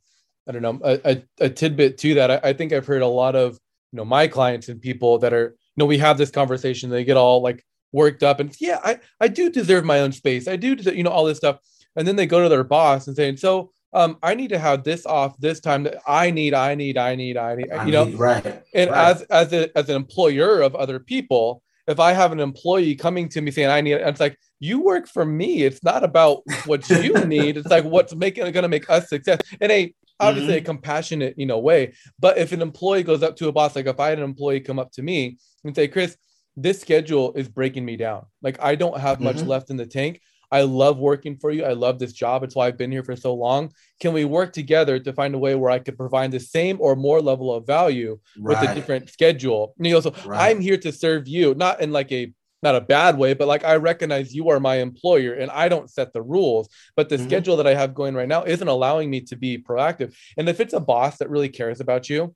I 0.48 0.52
don't 0.52 0.62
know 0.62 0.80
a, 0.84 1.00
a, 1.06 1.46
a 1.46 1.50
tidbit 1.50 1.98
to 2.00 2.16
that, 2.16 2.32
I, 2.32 2.50
I 2.50 2.54
think 2.54 2.74
I've 2.74 2.88
heard 2.88 3.02
a 3.02 3.08
lot 3.08 3.36
of 3.36 3.60
you 3.92 3.98
know 3.98 4.06
my 4.06 4.28
clients 4.28 4.70
and 4.70 4.82
people 4.82 5.18
that 5.20 5.34
are 5.34 5.50
you 5.50 5.78
know 5.78 5.86
we 5.86 5.98
have 5.98 6.18
this 6.18 6.32
conversation 6.32 6.90
they 6.90 7.04
get 7.04 7.18
all 7.18 7.42
like 7.42 7.66
worked 7.92 8.24
up 8.24 8.40
and 8.40 8.56
yeah 8.60 8.80
I 8.84 9.00
I 9.20 9.28
do 9.28 9.50
deserve 9.50 9.86
my 9.86 10.00
own 10.00 10.12
space 10.12 10.48
I 10.48 10.56
do 10.56 10.76
you 10.94 11.04
know 11.04 11.10
all 11.10 11.26
this 11.26 11.38
stuff 11.38 11.60
and 11.96 12.08
then 12.08 12.16
they 12.16 12.28
go 12.28 12.44
to 12.44 12.50
their 12.50 12.64
boss 12.64 13.08
and 13.08 13.16
saying 13.16 13.38
so 13.38 13.72
um, 13.94 14.18
I 14.22 14.36
need 14.36 14.50
to 14.50 14.60
have 14.60 14.84
this 14.84 15.06
off 15.06 15.38
this 15.40 15.60
time. 15.60 15.84
That 15.84 15.98
I 16.06 16.30
need, 16.30 16.54
I 16.54 16.76
need, 16.76 16.98
I 16.98 17.16
need, 17.16 17.38
I 17.38 17.56
need. 17.56 17.72
I 17.72 17.86
you 17.86 17.92
know, 17.92 18.06
need, 18.06 18.20
right? 18.20 18.64
And 18.74 18.92
right. 18.92 19.10
as 19.10 19.22
as 19.24 19.54
a, 19.54 19.76
as 19.78 19.90
an 19.90 19.96
employer 19.96 20.62
of 20.62 20.76
other 20.76 21.00
people, 21.00 21.64
if 21.88 22.00
I 22.00 22.14
have 22.14 22.32
an 22.32 22.40
employee 22.40 22.96
coming 22.96 23.28
to 23.30 23.42
me 23.42 23.50
saying 23.50 23.70
I 23.70 23.82
need, 23.82 23.94
it's 23.94 24.20
like 24.20 24.38
you 24.60 24.84
work 24.84 25.08
for 25.08 25.26
me. 25.26 25.64
It's 25.64 25.84
not 25.84 26.04
about 26.04 26.44
what 26.66 26.88
you 26.90 27.14
need. 27.26 27.58
It's 27.58 27.68
like 27.68 27.84
what's 27.84 28.14
making 28.14 28.44
going 28.52 28.64
to 28.64 28.68
make 28.68 28.90
us 28.90 29.10
success 29.10 29.40
in 29.60 29.72
a 29.72 29.94
obviously 30.20 30.54
mm-hmm. 30.54 30.64
a 30.64 30.66
compassionate 30.66 31.36
you 31.38 31.46
know 31.46 31.60
way. 31.60 31.94
But 32.20 32.38
if 32.38 32.52
an 32.52 32.62
employee 32.62 33.04
goes 33.04 33.24
up 33.24 33.36
to 33.38 33.48
a 33.48 33.52
boss, 33.52 33.76
like 33.76 33.88
if 33.88 34.00
I 34.00 34.10
had 34.10 34.20
an 34.20 34.26
employee 34.26 34.62
come 34.62 34.80
up 34.80 34.92
to 34.94 35.02
me 35.02 35.38
and 35.64 35.76
say, 35.76 35.88
Chris, 35.88 36.18
this 36.56 36.82
schedule 36.82 37.34
is 37.34 37.48
breaking 37.48 37.86
me 37.86 37.98
down. 37.98 38.26
Like 38.42 38.62
I 38.62 38.76
don't 38.76 39.00
have 39.00 39.20
much 39.20 39.38
mm-hmm. 39.38 39.48
left 39.48 39.70
in 39.70 39.78
the 39.78 39.86
tank. 39.86 40.22
I 40.52 40.64
love 40.64 40.98
working 40.98 41.38
for 41.38 41.52
you. 41.52 41.64
I 41.64 41.74
love 41.74 42.00
this 42.00 42.14
job. 42.14 42.44
It's 42.44 42.56
why 42.56 42.68
I've 42.68 42.78
been 42.78 42.92
here 42.92 43.04
for 43.04 43.16
so 43.16 43.34
long. 43.36 43.72
Can 44.00 44.14
we 44.14 44.26
work 44.26 44.52
together 44.52 45.00
to 45.00 45.14
find 45.14 45.36
a 45.36 45.38
way 45.38 45.56
where 45.56 45.70
I 45.70 45.80
could 45.80 45.98
provide 45.98 46.32
the 46.32 46.40
same 46.40 46.78
or 46.80 46.96
more 46.96 47.22
level 47.22 47.54
of 47.54 47.68
value 47.68 48.20
right. 48.38 48.60
with 48.60 48.70
a 48.70 48.74
different 48.74 49.10
schedule? 49.10 49.76
You 49.78 49.94
know, 49.94 50.00
so 50.00 50.14
right. 50.26 50.50
I'm 50.50 50.60
here 50.60 50.78
to 50.78 50.92
serve 50.92 51.28
you, 51.28 51.54
not 51.54 51.82
in 51.82 51.92
like 51.92 52.12
a 52.12 52.34
not 52.62 52.76
a 52.76 52.82
bad 52.82 53.18
way, 53.18 53.34
but 53.34 53.48
like 53.48 53.64
I 53.64 53.76
recognize 53.76 54.34
you 54.34 54.50
are 54.50 54.60
my 54.60 54.76
employer 54.76 55.34
and 55.34 55.52
I 55.52 55.70
don't 55.70 55.90
set 55.90 56.14
the 56.14 56.22
rules. 56.22 56.70
But 56.96 57.10
the 57.10 57.18
mm-hmm. 57.18 57.28
schedule 57.28 57.58
that 57.58 57.68
I 57.68 57.74
have 57.74 57.94
going 57.94 58.16
right 58.16 58.28
now 58.28 58.44
isn't 58.44 58.68
allowing 58.68 59.10
me 59.10 59.22
to 59.22 59.36
be 59.36 59.58
proactive. 59.58 60.16
And 60.38 60.50
if 60.50 60.60
it's 60.60 60.74
a 60.74 60.80
boss 60.80 61.18
that 61.18 61.30
really 61.30 61.50
cares 61.50 61.80
about 61.80 62.10
you, 62.10 62.36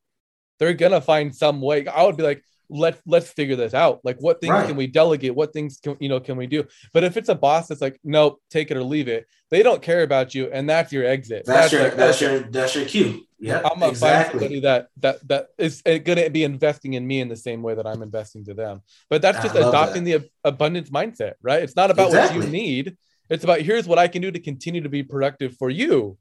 they're 0.59 0.73
gonna 0.73 1.01
find 1.01 1.35
some 1.35 1.61
way. 1.61 1.87
I 1.87 2.03
would 2.03 2.17
be 2.17 2.23
like, 2.23 2.43
let's 2.69 3.01
let's 3.05 3.29
figure 3.29 3.55
this 3.55 3.73
out 3.73 3.99
like 4.03 4.17
what 4.19 4.41
things 4.41 4.51
right. 4.51 4.67
can 4.67 4.75
we 4.75 4.87
delegate 4.87 5.35
what 5.35 5.53
things 5.53 5.79
can 5.81 5.95
you 5.99 6.09
know 6.09 6.19
can 6.19 6.37
we 6.37 6.47
do 6.47 6.65
but 6.93 7.03
if 7.03 7.17
it's 7.17 7.29
a 7.29 7.35
boss 7.35 7.67
that's 7.67 7.81
like 7.81 7.99
nope 8.03 8.41
take 8.49 8.71
it 8.71 8.77
or 8.77 8.83
leave 8.83 9.07
it 9.07 9.27
they 9.51 9.61
don't 9.61 9.81
care 9.81 10.01
about 10.01 10.33
you 10.33 10.49
and 10.51 10.67
that's 10.67 10.91
your 10.91 11.05
exit 11.05 11.43
that's, 11.45 11.71
that's 11.71 11.73
your 11.73 11.83
like, 11.83 11.95
that's 11.95 12.21
your 12.21 12.39
that's 12.39 12.75
your 12.75 12.85
cue 12.85 13.21
yeah 13.43 13.61
i'm 13.65 13.79
gonna 13.79 13.89
exactly. 13.89 14.39
somebody 14.39 14.59
that 14.61 14.87
that 14.97 15.27
that 15.27 15.47
is 15.57 15.81
gonna 15.81 16.29
be 16.29 16.43
investing 16.43 16.93
in 16.93 17.05
me 17.05 17.19
in 17.19 17.27
the 17.27 17.35
same 17.35 17.61
way 17.61 17.75
that 17.75 17.85
i'm 17.85 18.01
investing 18.01 18.43
to 18.45 18.53
them 18.53 18.81
but 19.09 19.21
that's 19.21 19.41
just 19.41 19.55
adopting 19.55 20.03
that. 20.03 20.21
the 20.21 20.29
abundance 20.43 20.89
mindset 20.89 21.33
right 21.41 21.61
it's 21.61 21.75
not 21.75 21.91
about 21.91 22.07
exactly. 22.07 22.39
what 22.39 22.45
you 22.45 22.51
need 22.51 22.97
it's 23.29 23.43
about 23.43 23.59
here's 23.59 23.87
what 23.87 23.99
i 23.99 24.07
can 24.07 24.21
do 24.21 24.31
to 24.31 24.39
continue 24.39 24.81
to 24.81 24.89
be 24.89 25.03
productive 25.03 25.55
for 25.57 25.69
you 25.69 26.17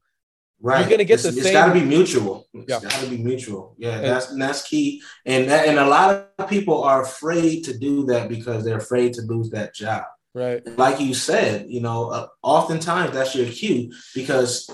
Right. 0.64 0.78
You're 0.78 0.90
gonna 0.90 1.02
get 1.02 1.14
it's, 1.14 1.22
the 1.24 1.28
it's 1.30 1.38
same. 1.38 1.46
It's 1.46 1.52
got 1.54 1.72
to 1.72 1.80
be 1.80 1.85
mutual. 1.85 2.46
It's 2.54 2.68
yeah. 2.68 2.78
got 2.78 2.92
to 2.92 3.11
be 3.11 3.16
mutual. 3.16 3.74
Yeah, 3.78 3.96
and, 3.96 4.04
that's 4.04 4.30
and 4.30 4.40
that's 4.40 4.68
key. 4.68 5.02
And 5.26 5.50
that, 5.50 5.66
and 5.66 5.76
a 5.76 5.87
lot 5.88 6.28
of 6.38 6.48
people 6.48 6.85
are 6.85 7.02
afraid 7.02 7.64
to 7.64 7.76
do 7.76 8.06
that 8.06 8.28
because 8.28 8.64
they're 8.64 8.78
afraid 8.78 9.12
to 9.14 9.22
lose 9.22 9.50
that 9.50 9.74
job. 9.74 10.04
Right. 10.35 10.66
Like 10.78 11.00
you 11.00 11.14
said, 11.14 11.66
you 11.68 11.80
know, 11.80 12.11
uh, 12.11 12.28
oftentimes 12.42 13.12
that's 13.12 13.35
your 13.35 13.46
cue 13.46 13.92
because 14.14 14.70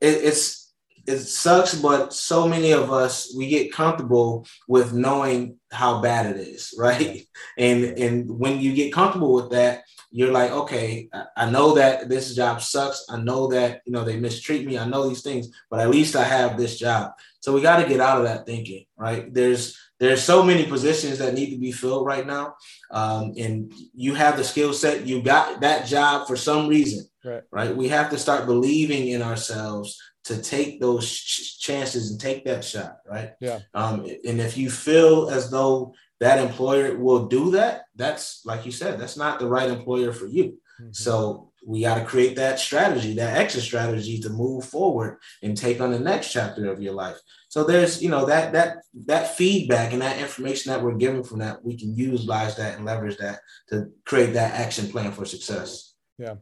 it, 0.00 0.24
it's 0.24 0.65
it 1.06 1.20
sucks, 1.20 1.74
but 1.74 2.12
so 2.12 2.48
many 2.48 2.72
of 2.72 2.92
us 2.92 3.34
we 3.36 3.48
get 3.48 3.72
comfortable 3.72 4.46
with 4.68 4.92
knowing 4.92 5.58
how 5.72 6.00
bad 6.00 6.36
it 6.36 6.40
is, 6.40 6.74
right? 6.78 7.26
And 7.58 7.84
and 7.98 8.38
when 8.38 8.60
you 8.60 8.72
get 8.74 8.92
comfortable 8.92 9.34
with 9.34 9.50
that, 9.50 9.84
you're 10.16 10.32
like, 10.32 10.50
okay, 10.50 11.10
I 11.36 11.50
know 11.50 11.74
that 11.74 12.08
this 12.08 12.34
job 12.34 12.62
sucks. 12.62 13.04
I 13.10 13.18
know 13.18 13.48
that, 13.48 13.82
you 13.84 13.92
know, 13.92 14.04
they 14.04 14.18
mistreat 14.18 14.66
me. 14.66 14.78
I 14.78 14.86
know 14.88 15.06
these 15.06 15.22
things, 15.22 15.48
but 15.70 15.80
at 15.80 15.90
least 15.90 16.16
I 16.16 16.24
have 16.24 16.56
this 16.56 16.78
job. 16.78 17.12
So 17.40 17.52
we 17.52 17.60
got 17.60 17.82
to 17.82 17.88
get 17.88 18.00
out 18.00 18.18
of 18.18 18.24
that 18.24 18.46
thinking, 18.46 18.86
right? 18.96 19.32
There's, 19.32 19.76
there's 20.00 20.22
so 20.22 20.42
many 20.42 20.64
positions 20.64 21.18
that 21.18 21.34
need 21.34 21.50
to 21.50 21.58
be 21.58 21.70
filled 21.70 22.06
right 22.06 22.26
now. 22.26 22.54
Um, 22.90 23.34
and 23.38 23.72
you 23.94 24.14
have 24.14 24.38
the 24.38 24.44
skill 24.44 24.72
set, 24.72 25.06
you 25.06 25.22
got 25.22 25.60
that 25.60 25.86
job 25.86 26.26
for 26.26 26.36
some 26.36 26.68
reason, 26.68 27.06
right? 27.24 27.42
right? 27.50 27.76
We 27.76 27.88
have 27.88 28.10
to 28.10 28.18
start 28.18 28.46
believing 28.46 29.08
in 29.08 29.20
ourselves 29.20 30.00
to 30.26 30.42
take 30.42 30.80
those 30.80 31.08
ch- 31.10 31.60
chances 31.60 32.10
and 32.10 32.20
take 32.20 32.44
that 32.44 32.64
shot, 32.64 32.98
right? 33.06 33.32
Yeah. 33.40 33.60
Um, 33.74 34.06
and 34.26 34.40
if 34.40 34.56
you 34.56 34.70
feel 34.70 35.30
as 35.30 35.50
though 35.50 35.94
that 36.20 36.38
employer 36.38 36.96
will 36.96 37.26
do 37.26 37.52
that, 37.52 37.84
that's 37.94 38.44
like 38.44 38.66
you 38.66 38.72
said, 38.72 38.98
that's 38.98 39.16
not 39.16 39.38
the 39.38 39.48
right 39.48 39.70
employer 39.70 40.12
for 40.12 40.26
you. 40.26 40.58
Mm-hmm. 40.80 40.92
So 40.92 41.52
we 41.64 41.82
got 41.82 41.98
to 41.98 42.04
create 42.04 42.36
that 42.36 42.58
strategy, 42.58 43.14
that 43.14 43.36
exit 43.36 43.62
strategy 43.62 44.20
to 44.20 44.28
move 44.30 44.64
forward 44.64 45.18
and 45.42 45.56
take 45.56 45.80
on 45.80 45.90
the 45.90 45.98
next 45.98 46.32
chapter 46.32 46.70
of 46.70 46.80
your 46.80 46.94
life. 46.94 47.18
So 47.48 47.64
there's, 47.64 48.02
you 48.02 48.08
know, 48.08 48.26
that 48.26 48.52
that 48.52 48.78
that 49.06 49.36
feedback 49.36 49.92
and 49.92 50.02
that 50.02 50.20
information 50.20 50.72
that 50.72 50.82
we're 50.82 50.94
given 50.94 51.22
from 51.22 51.38
that, 51.38 51.64
we 51.64 51.76
can 51.76 51.96
utilize 51.96 52.56
that 52.56 52.76
and 52.76 52.84
leverage 52.84 53.16
that 53.18 53.40
to 53.68 53.90
create 54.04 54.34
that 54.34 54.54
action 54.54 54.88
plan 54.88 55.12
for 55.12 55.24
success. 55.24 55.94
Yeah. 56.18 56.36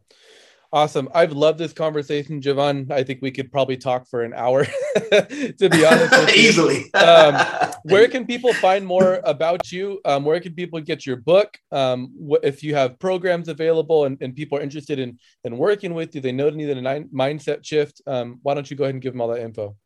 Awesome. 0.75 1.09
I've 1.15 1.31
loved 1.31 1.61
this 1.61 1.73
conversation, 1.73 2.41
Jevon. 2.41 2.91
I 2.91 3.05
think 3.05 3.23
we 3.23 3.31
could 3.31 3.53
probably 3.53 3.77
talk 3.77 4.09
for 4.09 4.25
an 4.25 4.35
hour, 4.35 4.65
to 4.97 5.69
be 5.71 5.87
honest. 5.87 6.37
Easily. 6.37 6.93
um, 6.95 7.37
where 7.85 8.09
can 8.09 8.27
people 8.27 8.53
find 8.55 8.85
more 8.85 9.21
about 9.23 9.71
you? 9.71 10.01
Um, 10.05 10.25
where 10.25 10.41
can 10.41 10.53
people 10.53 10.81
get 10.81 11.07
your 11.07 11.15
book? 11.15 11.57
Um, 11.71 12.13
wh- 12.29 12.45
if 12.45 12.65
you 12.65 12.75
have 12.75 12.99
programs 12.99 13.47
available 13.47 14.05
and, 14.07 14.19
and 14.21 14.35
people 14.35 14.59
are 14.59 14.63
interested 14.63 14.99
in, 14.99 15.21
in 15.45 15.59
working 15.59 15.95
with 15.95 16.13
you, 16.13 16.21
they 16.21 16.33
know 16.33 16.51
they 16.51 16.57
need 16.57 16.71
a 16.71 16.83
nine, 16.83 17.09
mindset 17.15 17.65
shift. 17.65 18.03
Um, 18.09 18.41
why 18.43 18.55
don't 18.55 18.69
you 18.69 18.77
go 18.77 18.83
ahead 18.83 18.97
and 18.97 19.03
give 19.03 19.13
them 19.13 19.21
all 19.21 19.29
that 19.29 19.43
info? 19.43 19.77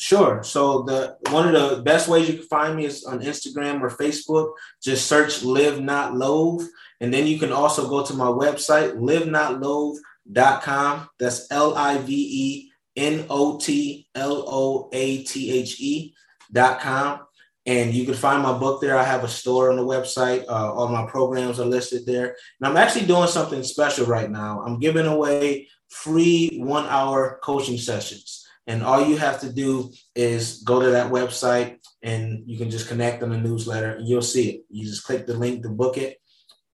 Sure. 0.00 0.44
So 0.44 0.82
the 0.82 1.16
one 1.30 1.52
of 1.52 1.76
the 1.76 1.82
best 1.82 2.06
ways 2.08 2.28
you 2.28 2.38
can 2.38 2.46
find 2.46 2.76
me 2.76 2.84
is 2.84 3.04
on 3.04 3.18
Instagram 3.20 3.80
or 3.80 3.90
Facebook. 3.90 4.52
Just 4.80 5.08
search 5.08 5.42
"Live 5.42 5.80
Not 5.80 6.14
Loathe," 6.14 6.68
and 7.00 7.12
then 7.12 7.26
you 7.26 7.36
can 7.38 7.52
also 7.52 7.88
go 7.88 8.04
to 8.04 8.14
my 8.14 8.26
website, 8.26 8.96
livenotloathe.com. 8.96 11.08
That's 11.18 11.50
L 11.50 11.74
I 11.74 11.98
V 11.98 12.14
E 12.14 12.70
N 12.96 13.26
O 13.28 13.58
T 13.58 14.06
L 14.14 14.44
O 14.46 14.88
A 14.92 15.24
T 15.24 15.50
H 15.50 15.80
E 15.80 16.14
dot 16.52 16.80
com. 16.80 17.20
And 17.66 17.92
you 17.92 18.04
can 18.06 18.14
find 18.14 18.42
my 18.42 18.56
book 18.56 18.80
there. 18.80 18.96
I 18.96 19.04
have 19.04 19.24
a 19.24 19.28
store 19.28 19.70
on 19.70 19.76
the 19.76 19.84
website. 19.84 20.44
Uh, 20.48 20.72
all 20.72 20.88
my 20.88 21.04
programs 21.06 21.60
are 21.60 21.66
listed 21.66 22.06
there. 22.06 22.34
And 22.60 22.68
I'm 22.68 22.78
actually 22.78 23.04
doing 23.04 23.28
something 23.28 23.62
special 23.62 24.06
right 24.06 24.30
now. 24.30 24.62
I'm 24.62 24.80
giving 24.80 25.04
away 25.04 25.68
free 25.88 26.58
one 26.62 26.86
hour 26.86 27.38
coaching 27.42 27.76
sessions. 27.76 28.47
And 28.68 28.82
all 28.82 29.08
you 29.08 29.16
have 29.16 29.40
to 29.40 29.50
do 29.50 29.90
is 30.14 30.62
go 30.62 30.78
to 30.80 30.90
that 30.90 31.10
website 31.10 31.78
and 32.02 32.42
you 32.46 32.58
can 32.58 32.70
just 32.70 32.86
connect 32.86 33.22
on 33.22 33.30
the 33.30 33.38
newsletter 33.38 33.92
and 33.92 34.06
you'll 34.06 34.20
see 34.20 34.50
it. 34.50 34.60
You 34.68 34.84
just 34.84 35.04
click 35.04 35.26
the 35.26 35.32
link 35.32 35.62
to 35.62 35.70
book 35.70 35.96
it 35.96 36.18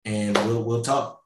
and 0.05 0.37
we'll, 0.39 0.65
we'll 0.65 0.83
talk. 0.83 1.23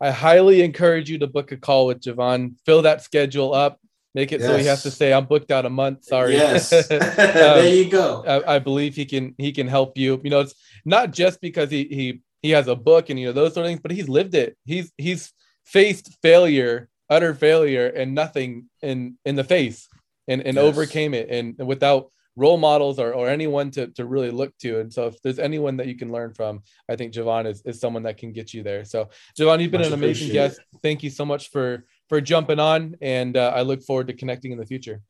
I 0.00 0.12
highly 0.12 0.62
encourage 0.62 1.10
you 1.10 1.18
to 1.18 1.26
book 1.26 1.50
a 1.50 1.56
call 1.56 1.88
with 1.88 2.00
Jevon. 2.00 2.54
Fill 2.64 2.82
that 2.82 3.02
schedule 3.02 3.52
up. 3.52 3.80
Make 4.14 4.32
it 4.32 4.40
yes. 4.40 4.48
so 4.48 4.56
he 4.56 4.66
has 4.66 4.82
to 4.84 4.90
say, 4.90 5.12
"I'm 5.12 5.26
booked 5.26 5.52
out 5.52 5.66
a 5.66 5.70
month." 5.70 6.04
Sorry. 6.04 6.32
Yes. 6.32 6.72
um, 6.72 6.82
there 6.88 7.72
you 7.72 7.88
go. 7.88 8.24
I, 8.26 8.56
I, 8.56 8.58
believe 8.58 8.96
he 8.96 9.04
can. 9.04 9.36
He 9.38 9.52
can 9.52 9.68
help 9.68 9.96
you. 9.96 10.20
You 10.24 10.30
know, 10.30 10.40
it's 10.40 10.54
not 10.84 11.12
just 11.12 11.40
because 11.40 11.70
he 11.70 11.84
he 11.84 12.22
he 12.42 12.50
has 12.50 12.66
a 12.66 12.74
book 12.74 13.08
and 13.08 13.20
you 13.20 13.26
know 13.26 13.32
those 13.32 13.54
sort 13.54 13.66
of 13.66 13.70
things, 13.70 13.80
but 13.80 13.92
he's 13.92 14.08
lived 14.08 14.34
it. 14.34 14.56
He's 14.64 14.90
he's 14.98 15.32
faced 15.64 16.18
failure 16.22 16.89
utter 17.10 17.34
failure 17.34 17.88
and 17.88 18.14
nothing 18.14 18.66
in 18.80 19.18
in 19.24 19.36
the 19.36 19.44
face 19.44 19.88
and 20.28 20.40
and 20.42 20.56
yes. 20.56 20.64
overcame 20.64 21.12
it 21.12 21.28
and, 21.28 21.56
and 21.58 21.68
without 21.68 22.10
role 22.36 22.56
models 22.56 22.98
or, 22.98 23.12
or 23.12 23.28
anyone 23.28 23.70
to, 23.72 23.88
to 23.88 24.04
really 24.06 24.30
look 24.30 24.56
to. 24.58 24.80
And 24.80 24.90
so 24.90 25.08
if 25.08 25.20
there's 25.20 25.38
anyone 25.38 25.76
that 25.76 25.88
you 25.88 25.96
can 25.96 26.10
learn 26.10 26.32
from, 26.32 26.62
I 26.88 26.96
think 26.96 27.12
Jevon 27.12 27.46
is, 27.46 27.60
is 27.66 27.80
someone 27.80 28.04
that 28.04 28.16
can 28.16 28.32
get 28.32 28.54
you 28.54 28.62
there. 28.62 28.84
So 28.84 29.10
Jevon, 29.38 29.60
you've 29.60 29.70
been 29.70 29.82
Much 29.82 29.88
an 29.88 29.94
amazing 29.94 30.32
guest. 30.32 30.60
Thank 30.82 31.02
you 31.02 31.10
so 31.10 31.24
much 31.24 31.50
for, 31.50 31.84
for 32.08 32.20
jumping 32.20 32.58
on. 32.58 32.96
And 33.02 33.36
uh, 33.36 33.52
I 33.54 33.62
look 33.62 33.82
forward 33.82 34.06
to 34.06 34.14
connecting 34.14 34.52
in 34.52 34.58
the 34.58 34.64
future. 34.64 35.02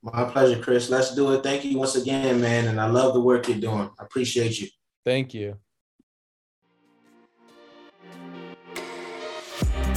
My 0.00 0.24
pleasure, 0.24 0.62
Chris. 0.62 0.88
Let's 0.88 1.14
do 1.14 1.32
it. 1.32 1.42
Thank 1.42 1.64
you 1.64 1.76
once 1.76 1.96
again, 1.96 2.40
man. 2.40 2.68
And 2.68 2.80
I 2.80 2.86
love 2.86 3.14
the 3.14 3.20
work 3.20 3.48
you're 3.48 3.58
doing. 3.58 3.90
I 3.98 4.04
appreciate 4.04 4.60
you. 4.60 4.68
Thank 5.04 5.34
you. 5.34 5.58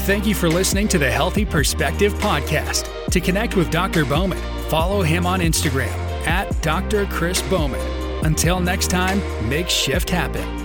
Thank 0.05 0.25
you 0.25 0.33
for 0.33 0.49
listening 0.49 0.87
to 0.89 0.97
the 0.97 1.11
Healthy 1.11 1.45
Perspective 1.45 2.11
Podcast. 2.15 2.89
To 3.11 3.19
connect 3.19 3.55
with 3.55 3.69
Dr. 3.69 4.03
Bowman, 4.03 4.39
follow 4.67 5.03
him 5.03 5.27
on 5.27 5.41
Instagram 5.41 5.91
at 6.25 6.59
Dr. 6.63 7.05
Chris 7.05 7.39
Bowman. 7.43 7.79
Until 8.25 8.59
next 8.59 8.89
time, 8.89 9.21
make 9.47 9.69
shift 9.69 10.09
happen. 10.09 10.60